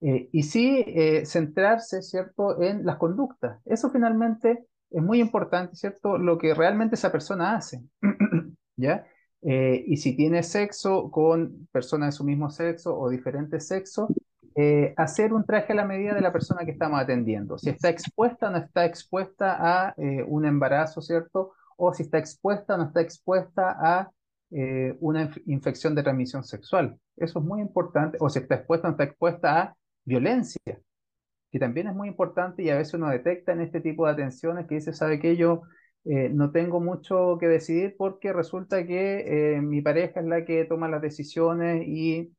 eh, 0.01 0.30
y 0.32 0.43
sí 0.43 0.84
eh, 0.88 1.25
centrarse, 1.25 2.01
¿cierto?, 2.01 2.61
en 2.61 2.86
las 2.86 2.97
conductas. 2.97 3.59
Eso 3.65 3.89
finalmente 3.91 4.65
es 4.89 5.03
muy 5.03 5.19
importante, 5.21 5.75
¿cierto?, 5.75 6.17
lo 6.17 6.38
que 6.38 6.53
realmente 6.53 6.95
esa 6.95 7.11
persona 7.11 7.55
hace, 7.55 7.82
¿ya? 8.78 9.05
y 9.39 9.95
si 9.97 10.15
tiene 10.17 10.43
sexo 10.43 11.09
con 11.09 11.69
personas 11.71 12.07
de 12.07 12.17
su 12.17 12.25
mismo 12.25 12.49
sexo 12.49 12.97
o 12.99 13.09
diferente 13.09 13.61
sexo, 13.61 14.09
eh, 14.59 14.95
hacer 14.97 15.33
un 15.33 15.45
traje 15.45 15.73
a 15.73 15.75
la 15.75 15.85
medida 15.85 16.15
de 16.15 16.21
la 16.21 16.33
persona 16.33 16.65
que 16.65 16.71
estamos 16.71 16.99
atendiendo. 16.99 17.59
Si 17.59 17.69
está 17.69 17.89
expuesta 17.89 18.47
o 18.47 18.51
no 18.51 18.57
está 18.57 18.85
expuesta 18.85 19.55
a 19.59 19.93
eh, 19.97 20.23
un 20.27 20.47
embarazo, 20.47 20.99
¿cierto? 20.99 21.53
O 21.77 21.93
si 21.93 22.01
está 22.01 22.17
expuesta 22.17 22.73
o 22.73 22.77
no 22.79 22.85
está 22.85 23.01
expuesta 23.01 23.77
a 23.79 24.09
eh, 24.49 24.97
una 24.99 25.31
infección 25.45 25.93
de 25.93 26.01
transmisión 26.01 26.43
sexual. 26.43 26.99
Eso 27.15 27.37
es 27.37 27.45
muy 27.45 27.61
importante. 27.61 28.17
O 28.19 28.31
si 28.31 28.39
está 28.39 28.55
expuesta 28.55 28.87
o 28.87 28.89
no 28.89 28.93
está 28.93 29.03
expuesta 29.03 29.61
a 29.61 29.77
violencia, 30.03 30.79
que 31.51 31.59
también 31.59 31.89
es 31.89 31.93
muy 31.93 32.07
importante 32.07 32.63
y 32.63 32.71
a 32.71 32.77
veces 32.77 32.95
uno 32.95 33.09
detecta 33.09 33.51
en 33.51 33.61
este 33.61 33.79
tipo 33.79 34.07
de 34.07 34.13
atenciones 34.13 34.65
que 34.65 34.73
dice, 34.73 34.91
¿sabe 34.91 35.19
qué? 35.19 35.37
Yo 35.37 35.61
no 36.03 36.51
tengo 36.51 36.79
mucho 36.79 37.37
que 37.37 37.47
decidir 37.47 37.95
porque 37.97 38.31
resulta 38.31 38.87
que 38.87 39.59
mi 39.61 39.81
pareja 39.81 40.21
es 40.21 40.25
la 40.25 40.45
que 40.45 40.63
toma 40.63 40.87
las 40.87 41.01
decisiones 41.01 41.85
y 41.85 42.33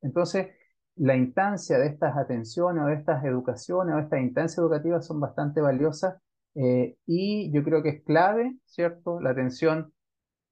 entonces 0.00 0.48
la 0.96 1.16
instancia 1.16 1.78
de 1.78 1.86
estas 1.86 2.16
atenciones 2.16 2.82
o 2.82 2.86
de 2.86 2.94
estas 2.94 3.24
educaciones 3.24 3.94
o 3.94 3.98
estas 3.98 4.20
instancias 4.20 4.58
educativas 4.58 5.06
son 5.06 5.20
bastante 5.20 5.60
valiosas 5.60 6.16
eh, 6.54 6.96
y 7.06 7.50
yo 7.52 7.62
creo 7.62 7.82
que 7.82 7.90
es 7.90 8.04
clave, 8.04 8.56
¿cierto? 8.66 9.20
La 9.20 9.30
atención 9.30 9.92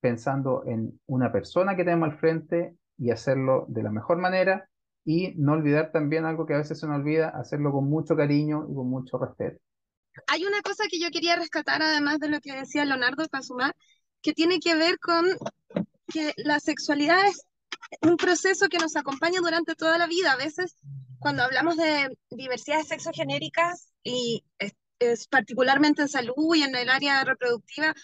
pensando 0.01 0.63
en 0.67 1.01
una 1.07 1.33
persona 1.33 1.77
que 1.77 1.85
tenemos 1.85 2.11
al 2.11 2.19
frente 2.19 2.77
y 2.97 3.11
hacerlo 3.11 3.67
de 3.69 3.83
la 3.83 3.91
mejor 3.91 4.19
manera 4.19 4.69
y 5.05 5.35
no 5.37 5.53
olvidar 5.53 5.91
también 5.91 6.25
algo 6.25 6.47
que 6.47 6.55
a 6.55 6.59
veces 6.59 6.79
se 6.79 6.87
nos 6.87 6.97
olvida, 6.97 7.31
hacerlo 7.31 7.73
con 7.73 7.89
mucho 7.89 8.15
cariño 8.17 8.67
y 8.71 8.75
con 8.75 8.89
mucho 8.89 9.19
respeto. 9.19 9.59
Hay 10.27 10.45
una 10.45 10.61
cosa 10.63 10.85
que 10.91 11.01
yo 11.01 11.11
quería 11.11 11.37
rescatar, 11.37 11.83
además 11.83 12.19
de 12.19 12.29
lo 12.29 12.41
que 12.41 12.53
decía 12.53 12.85
Leonardo 12.85 13.25
Pazumar, 13.31 13.75
que 14.21 14.33
tiene 14.33 14.59
que 14.61 14.75
ver 14.75 14.99
con 14.99 15.27
que 16.09 16.33
la 16.37 16.61
sexualidad 16.61 17.27
es 17.27 17.48
un 18.03 18.17
proceso 18.17 18.69
que 18.69 18.79
nos 18.79 18.97
acompaña 18.97 19.41
durante 19.41 19.75
toda 19.75 19.99
la 19.99 20.07
vida. 20.07 20.33
A 20.33 20.37
veces, 20.37 20.77
cuando 21.19 21.43
hablamos 21.43 21.77
de 21.77 22.17
diversidades 22.31 22.89
sexogenéricas, 22.89 23.93
y 24.03 24.45
es, 24.59 25.29
particularmente 25.29 26.03
en 26.03 26.09
salud 26.09 26.55
y 26.55 26.63
en 26.63 26.75
el 26.75 26.89
área 26.89 27.25
reproductiva, 27.25 27.95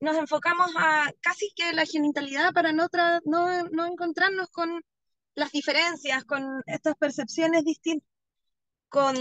nos 0.00 0.16
enfocamos 0.16 0.70
a 0.76 1.12
casi 1.20 1.52
que 1.54 1.72
la 1.72 1.86
genitalidad 1.86 2.52
para 2.52 2.72
no, 2.72 2.88
no, 3.24 3.64
no 3.64 3.86
encontrarnos 3.86 4.48
con 4.50 4.82
las 5.34 5.52
diferencias, 5.52 6.24
con 6.24 6.62
estas 6.66 6.94
percepciones 6.96 7.64
distintas. 7.64 8.08
Con, 8.88 9.14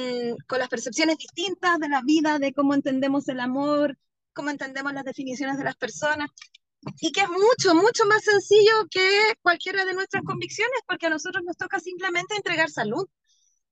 con 0.47 0.57
las 0.57 0.68
percepciones 0.68 1.20
distintas 1.20 1.78
de 1.78 1.89
la 1.89 2.01
vida, 2.01 2.39
de 2.39 2.53
cómo 2.53 2.74
entendemos 2.74 3.28
el 3.28 3.39
amor, 3.39 3.99
cómo 4.34 4.49
entendemos 4.49 4.93
las 4.93 5.03
definiciones 5.03 5.60
de 5.60 5.64
las 5.64 5.76
personas 5.76 6.32
y 6.99 7.11
que 7.11 7.21
es 7.21 7.30
mucho, 7.30 7.75
mucho 7.75 8.05
más 8.05 8.23
sencillo 8.23 8.88
que 8.89 9.34
cualquiera 9.41 9.86
de 9.86 9.93
nuestras 9.93 10.23
convicciones, 10.23 10.80
porque 10.88 11.07
a 11.07 11.09
nosotros 11.09 11.43
nos 11.45 11.57
toca 11.57 11.80
simplemente 11.80 12.36
entregar 12.36 12.69
salud. 12.69 13.07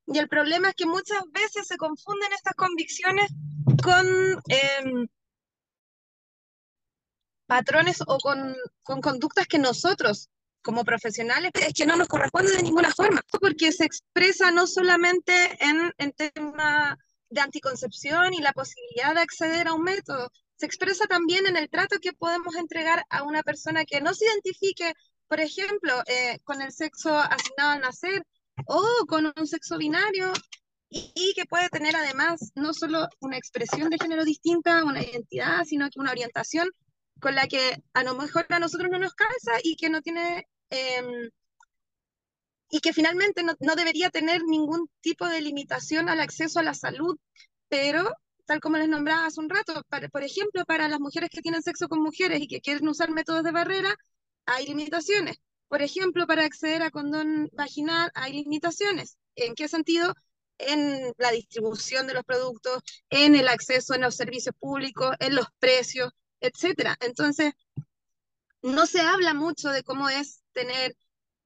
Y 0.07 0.19
el 0.19 0.29
problema 0.29 0.69
es 0.69 0.75
que 0.75 0.85
muchas 0.85 1.21
veces 1.31 1.67
se 1.67 1.77
confunden 1.77 2.31
estas 2.33 2.53
convicciones 2.55 3.29
con 3.83 4.07
em, 4.47 5.07
patrones 7.45 8.01
o 8.07 8.17
con, 8.19 8.55
con 8.83 9.01
conductas 9.01 9.47
que 9.47 9.59
nosotros 9.59 10.29
como 10.61 10.83
profesionales 10.83 11.51
es 11.53 11.73
que 11.73 11.85
no 11.85 11.95
nos 11.95 12.09
corresponde 12.09 12.51
de 12.51 12.63
ninguna 12.63 12.93
forma, 12.93 13.21
porque 13.39 13.71
se 13.71 13.85
expresa 13.85 14.51
no 14.51 14.67
solamente 14.67 15.33
en, 15.63 15.93
en 15.97 16.11
tema 16.11 16.97
de 17.29 17.41
anticoncepción 17.41 18.33
y 18.33 18.41
la 18.41 18.51
posibilidad 18.51 19.15
de 19.15 19.21
acceder 19.21 19.67
a 19.67 19.73
un 19.73 19.83
método, 19.83 20.29
se 20.57 20.65
expresa 20.65 21.05
también 21.05 21.45
en 21.45 21.55
el 21.55 21.69
trato 21.69 21.99
que 21.99 22.13
podemos 22.13 22.55
entregar 22.55 23.05
a 23.09 23.23
una 23.23 23.43
persona 23.43 23.85
que 23.85 24.01
no 24.01 24.13
se 24.13 24.25
identifique, 24.25 24.93
por 25.27 25.39
ejemplo, 25.39 26.01
eh, 26.07 26.39
con 26.43 26.61
el 26.61 26.71
sexo 26.71 27.15
asignado 27.15 27.71
al 27.71 27.81
nacer 27.81 28.25
o 28.65 29.05
con 29.07 29.31
un 29.35 29.47
sexo 29.47 29.77
binario 29.77 30.33
y, 30.89 31.33
que 31.35 31.45
puede 31.45 31.69
tener 31.69 31.95
además 31.95 32.51
no 32.55 32.73
solo 32.73 33.07
una 33.19 33.37
expresión 33.37 33.89
de 33.89 33.97
género 33.99 34.25
distinta, 34.25 34.83
una 34.83 35.03
identidad, 35.03 35.63
sino 35.65 35.89
que 35.89 35.99
una 35.99 36.11
orientación 36.11 36.69
con 37.19 37.35
la 37.35 37.47
que 37.47 37.83
a 37.93 38.03
lo 38.03 38.15
mejor 38.15 38.47
a 38.49 38.59
nosotros 38.59 38.89
no 38.89 38.99
nos 38.99 39.13
calza 39.13 39.59
y 39.63 39.75
que 39.75 39.89
no 39.89 40.01
tiene... 40.01 40.47
Em, 40.69 41.29
y 42.69 42.81
que 42.81 42.91
finalmente 42.91 43.43
no, 43.43 43.53
no 43.59 43.75
debería 43.75 44.09
tener 44.09 44.43
ningún 44.43 44.89
tipo 44.99 45.25
de 45.27 45.39
limitación 45.39 46.09
al 46.09 46.19
acceso 46.19 46.59
a 46.59 46.63
la 46.63 46.73
salud, 46.73 47.17
pero 47.69 48.13
tal 48.47 48.61
como 48.61 48.77
les 48.77 48.89
nombraba 48.89 49.27
hace 49.27 49.41
un 49.41 49.49
rato, 49.49 49.83
por 50.11 50.23
ejemplo, 50.23 50.65
para 50.65 50.87
las 50.87 50.99
mujeres 50.99 51.29
que 51.29 51.41
tienen 51.41 51.61
sexo 51.61 51.87
con 51.89 52.01
mujeres 52.01 52.41
y 52.41 52.47
que 52.47 52.61
quieren 52.61 52.87
usar 52.87 53.11
métodos 53.11 53.43
de 53.43 53.51
barrera, 53.51 53.93
hay 54.45 54.65
limitaciones. 54.67 55.37
Por 55.67 55.81
ejemplo, 55.81 56.25
para 56.27 56.45
acceder 56.45 56.81
a 56.81 56.91
condón 56.91 57.49
vaginal 57.53 58.09
hay 58.15 58.33
limitaciones. 58.33 59.17
¿En 59.35 59.53
qué 59.53 59.67
sentido? 59.67 60.13
En 60.57 61.13
la 61.17 61.31
distribución 61.31 62.07
de 62.07 62.13
los 62.13 62.23
productos, 62.23 62.81
en 63.09 63.35
el 63.35 63.49
acceso 63.49 63.93
en 63.93 64.01
los 64.01 64.15
servicios 64.15 64.55
públicos, 64.57 65.15
en 65.19 65.35
los 65.35 65.47
precios, 65.59 66.11
etc. 66.39 66.95
Entonces, 67.01 67.53
no 68.61 68.85
se 68.85 69.01
habla 69.01 69.33
mucho 69.33 69.69
de 69.69 69.83
cómo 69.83 70.09
es 70.09 70.41
tener 70.53 70.95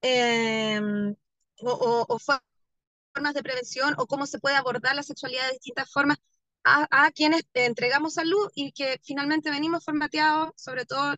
em, 0.02 1.16
o 1.64 2.20
formas 2.20 3.34
de 3.34 3.44
prevención 3.44 3.96
o 3.98 4.08
cómo 4.08 4.26
se 4.28 4.40
puede 4.40 4.56
abordar 4.56 4.96
la 4.96 5.04
sexualidad 5.04 5.48
de 5.48 5.54
distintas 5.54 5.92
formas 5.92 6.18
a, 6.64 7.12
quienes 7.12 7.44
entregamos 7.54 8.16
salud 8.16 8.50
y 8.56 8.72
que 8.72 9.00
finalmente 9.04 9.52
venimos 9.52 9.84
formateados, 9.84 10.52
sobre 10.56 10.86
todo 10.86 11.16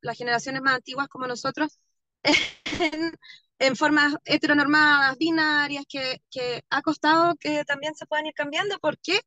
las 0.00 0.16
generaciones 0.16 0.62
más 0.62 0.76
antiguas 0.76 1.08
como 1.08 1.26
nosotros, 1.26 1.78
en, 3.58 3.76
formas 3.76 4.14
heteronormadas, 4.24 5.16
binarias, 5.18 5.84
que, 5.88 6.22
que, 6.30 6.62
ha 6.70 6.82
costado 6.82 7.34
que 7.36 7.64
también 7.64 7.94
se 7.94 8.06
puedan 8.06 8.26
ir 8.26 8.34
cambiando. 8.34 8.78
¿Por 8.78 8.98
qué? 8.98 9.20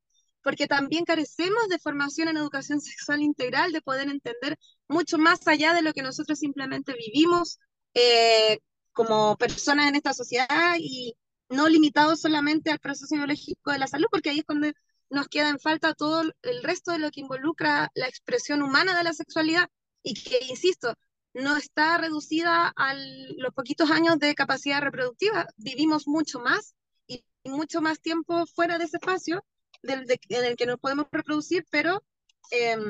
Porque 0.43 0.67
también 0.67 1.05
carecemos 1.05 1.67
de 1.70 1.80
formación 1.80 2.30
en 2.30 2.38
educación 2.38 2.82
sexual 2.82 3.22
integral, 3.22 3.72
de 3.72 3.82
poder 3.82 4.09
entender 4.09 4.57
mucho 4.88 5.17
más 5.17 5.47
allá 5.47 5.74
de 5.74 5.82
lo 5.82 5.93
que 5.93 6.03
nosotros 6.03 6.39
simplemente 6.39 6.93
vivimos 6.93 7.59
eh, 7.93 8.59
como 8.93 9.38
personas 9.38 9.88
en 9.88 9.95
esta 9.95 10.13
sociedad 10.13 10.76
y 10.80 11.15
no 11.49 11.67
limitados 11.67 12.22
solamente 12.22 12.72
al 12.72 12.80
proceso 12.80 13.15
biológico 13.15 13.72
de 13.72 13.80
la 13.80 13.88
salud, 13.88 14.07
porque 14.11 14.30
ahí 14.30 14.39
es 14.39 14.45
cuando 14.45 14.67
nos 15.10 15.28
queda 15.28 15.49
en 15.49 15.60
falta 15.60 15.93
todo 15.93 16.22
el 16.22 16.64
resto 16.64 16.91
de 16.91 16.99
lo 16.99 17.12
que 17.12 17.22
involucra 17.22 17.91
la 17.95 18.07
expresión 18.07 18.62
humana 18.62 18.97
de 18.97 19.03
la 19.03 19.14
sexualidad 19.14 19.68
y 20.03 20.14
que, 20.14 20.39
insisto, 20.47 20.93
no 21.34 21.57
está 21.57 21.97
reducida 21.97 22.74
a 22.76 22.93
los 22.93 23.53
poquitos 23.53 23.91
años 23.91 24.20
de 24.20 24.36
capacidad 24.36 24.82
reproductiva. 24.82 25.47
Vivimos 25.57 26.07
mucho 26.07 26.39
más 26.39 26.76
y 27.07 27.24
mucho 27.43 27.82
más 27.82 27.99
tiempo 27.99 28.45
fuera 28.47 28.78
de 28.78 28.86
ese 28.86 28.97
espacio 28.97 29.43
del, 29.82 30.05
en 30.30 30.45
el 30.45 30.55
que 30.55 30.66
nos 30.66 30.80
podemos 30.80 31.07
reproducir, 31.12 31.66
pero 31.70 32.03
em, 32.51 32.84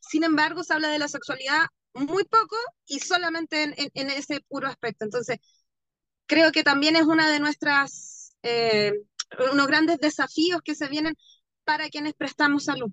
sin 0.00 0.24
embargo 0.24 0.62
se 0.64 0.74
habla 0.74 0.88
de 0.88 0.98
la 0.98 1.08
sexualidad 1.08 1.66
muy 1.94 2.24
poco 2.24 2.56
y 2.86 3.00
solamente 3.00 3.74
en, 3.94 4.10
ese 4.10 4.40
puro 4.48 4.68
aspecto. 4.68 5.04
Entonces, 5.04 5.38
creo 6.26 6.52
que 6.52 6.62
también 6.62 6.96
es 6.96 7.02
una 7.02 7.30
de 7.30 7.40
nuestras, 7.40 8.34
eh, 8.42 8.92
unos 9.52 9.66
grandes 9.66 9.98
desafíos 9.98 10.62
que 10.62 10.74
se 10.74 10.88
vienen 10.88 11.14
para 11.64 11.88
quienes 11.88 12.14
prestamos 12.14 12.64
salud. 12.64 12.90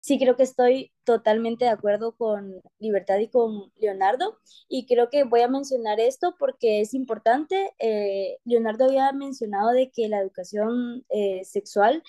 Sí, 0.00 0.18
creo 0.18 0.36
que 0.36 0.44
estoy 0.44 0.92
totalmente 1.04 1.64
de 1.64 1.72
acuerdo 1.72 2.14
con 2.16 2.60
Libertad 2.78 3.18
y 3.18 3.28
con 3.28 3.72
Leonardo 3.76 4.38
y 4.68 4.86
creo 4.86 5.10
que 5.10 5.24
voy 5.24 5.40
a 5.40 5.48
mencionar 5.48 5.98
esto 5.98 6.36
porque 6.38 6.80
es 6.80 6.94
importante. 6.94 7.72
Eh, 7.80 8.38
Leonardo 8.44 8.84
había 8.84 9.10
mencionado 9.12 9.70
de 9.72 9.90
que 9.90 10.08
la 10.08 10.20
educación 10.20 11.04
eh, 11.08 11.44
sexual, 11.44 12.04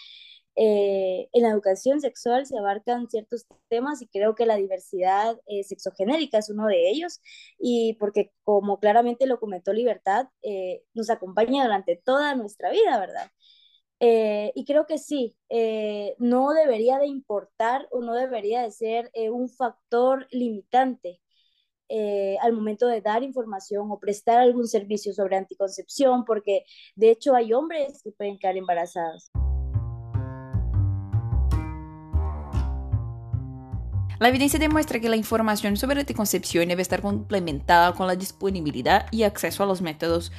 eh, 0.56 1.28
en 1.34 1.44
la 1.44 1.50
educación 1.50 2.00
sexual 2.00 2.46
se 2.46 2.58
abarcan 2.58 3.10
ciertos 3.10 3.48
temas 3.68 4.02
y 4.02 4.08
creo 4.08 4.36
que 4.36 4.46
la 4.46 4.58
diversidad 4.58 5.40
sexogenérica 5.64 6.40
es 6.40 6.50
uno 6.50 6.68
de 6.68 6.90
ellos 6.90 7.22
y 7.60 7.94
porque 8.00 8.32
como 8.44 8.80
claramente 8.80 9.26
lo 9.28 9.40
comentó 9.40 9.74
Libertad, 9.74 10.28
nos 10.94 11.10
acompaña 11.10 11.64
durante 11.64 11.96
toda 11.96 12.36
nuestra 12.36 12.72
vida, 12.72 13.00
¿verdad? 13.00 13.32
Eh, 14.00 14.52
y 14.54 14.66
creo 14.66 14.86
que 14.86 15.00
sí, 15.00 15.36
eh, 15.50 16.16
no 16.20 16.52
debería 16.54 17.00
de 17.00 17.08
importar 17.08 17.88
o 17.92 18.02
no 18.02 18.14
debería 18.14 18.62
de 18.62 18.72
ser 18.72 19.10
eh, 19.14 19.32
un 19.32 19.50
factor 19.50 20.28
limitante 20.32 21.20
al 22.42 22.52
momento 22.52 22.86
de 22.86 23.00
dar 23.00 23.24
información 23.24 23.90
o 23.90 23.98
prestar 23.98 24.40
algún 24.40 24.68
servicio 24.68 25.14
sobre 25.14 25.38
anticoncepción, 25.38 26.26
porque 26.26 26.66
de 26.96 27.12
hecho 27.12 27.34
hay 27.34 27.54
hombres 27.54 28.02
que 28.04 28.12
pueden 28.12 28.38
quedar 28.38 28.58
embarazados. 28.58 29.32
La 34.20 34.30
evidencia 34.30 34.60
demuestra 34.60 35.00
que 35.00 35.10
la 35.10 35.16
información 35.16 35.78
sobre 35.78 36.00
anticoncepción 36.00 36.68
debe 36.68 36.82
estar 36.82 37.02
complementada 37.02 37.94
con 37.94 38.08
la 38.08 38.16
disponibilidad 38.16 39.06
y 39.12 39.24
acceso 39.24 39.64
a 39.64 39.68
los 39.68 39.82
métodos 39.82 40.32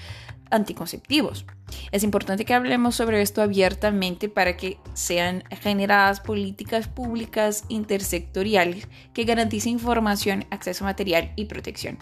anticonceptivos. 0.50 1.44
Es 1.92 2.02
importante 2.02 2.44
que 2.44 2.54
hablemos 2.54 2.94
sobre 2.96 3.22
esto 3.22 3.42
abiertamente 3.42 4.28
para 4.28 4.56
que 4.56 4.78
sean 4.94 5.44
generadas 5.60 6.20
políticas 6.20 6.88
públicas 6.88 7.64
intersectoriales 7.68 8.88
que 9.12 9.24
garanticen 9.24 9.74
información, 9.74 10.46
acceso 10.50 10.84
material 10.84 11.32
y 11.36 11.46
protección. 11.46 11.98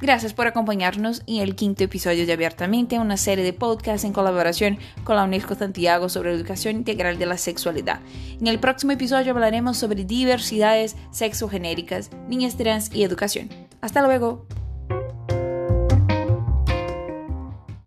Gracias 0.00 0.32
por 0.32 0.46
acompañarnos 0.46 1.22
en 1.26 1.38
el 1.38 1.56
quinto 1.56 1.82
episodio 1.82 2.24
de 2.24 2.32
Abiertamente, 2.32 3.00
una 3.00 3.16
serie 3.16 3.42
de 3.42 3.52
podcasts 3.52 4.04
en 4.04 4.12
colaboración 4.12 4.78
con 5.02 5.16
la 5.16 5.24
UNESCO 5.24 5.56
Santiago 5.56 6.08
sobre 6.08 6.32
educación 6.32 6.76
integral 6.76 7.18
de 7.18 7.26
la 7.26 7.36
sexualidad. 7.36 8.00
En 8.40 8.46
el 8.46 8.60
próximo 8.60 8.92
episodio 8.92 9.32
hablaremos 9.32 9.76
sobre 9.76 10.04
diversidades 10.04 10.94
sexogenéricas, 11.10 12.10
niñas 12.28 12.56
trans 12.56 12.94
y 12.94 13.02
educación. 13.02 13.48
Hasta 13.80 14.02
luego. 14.02 14.46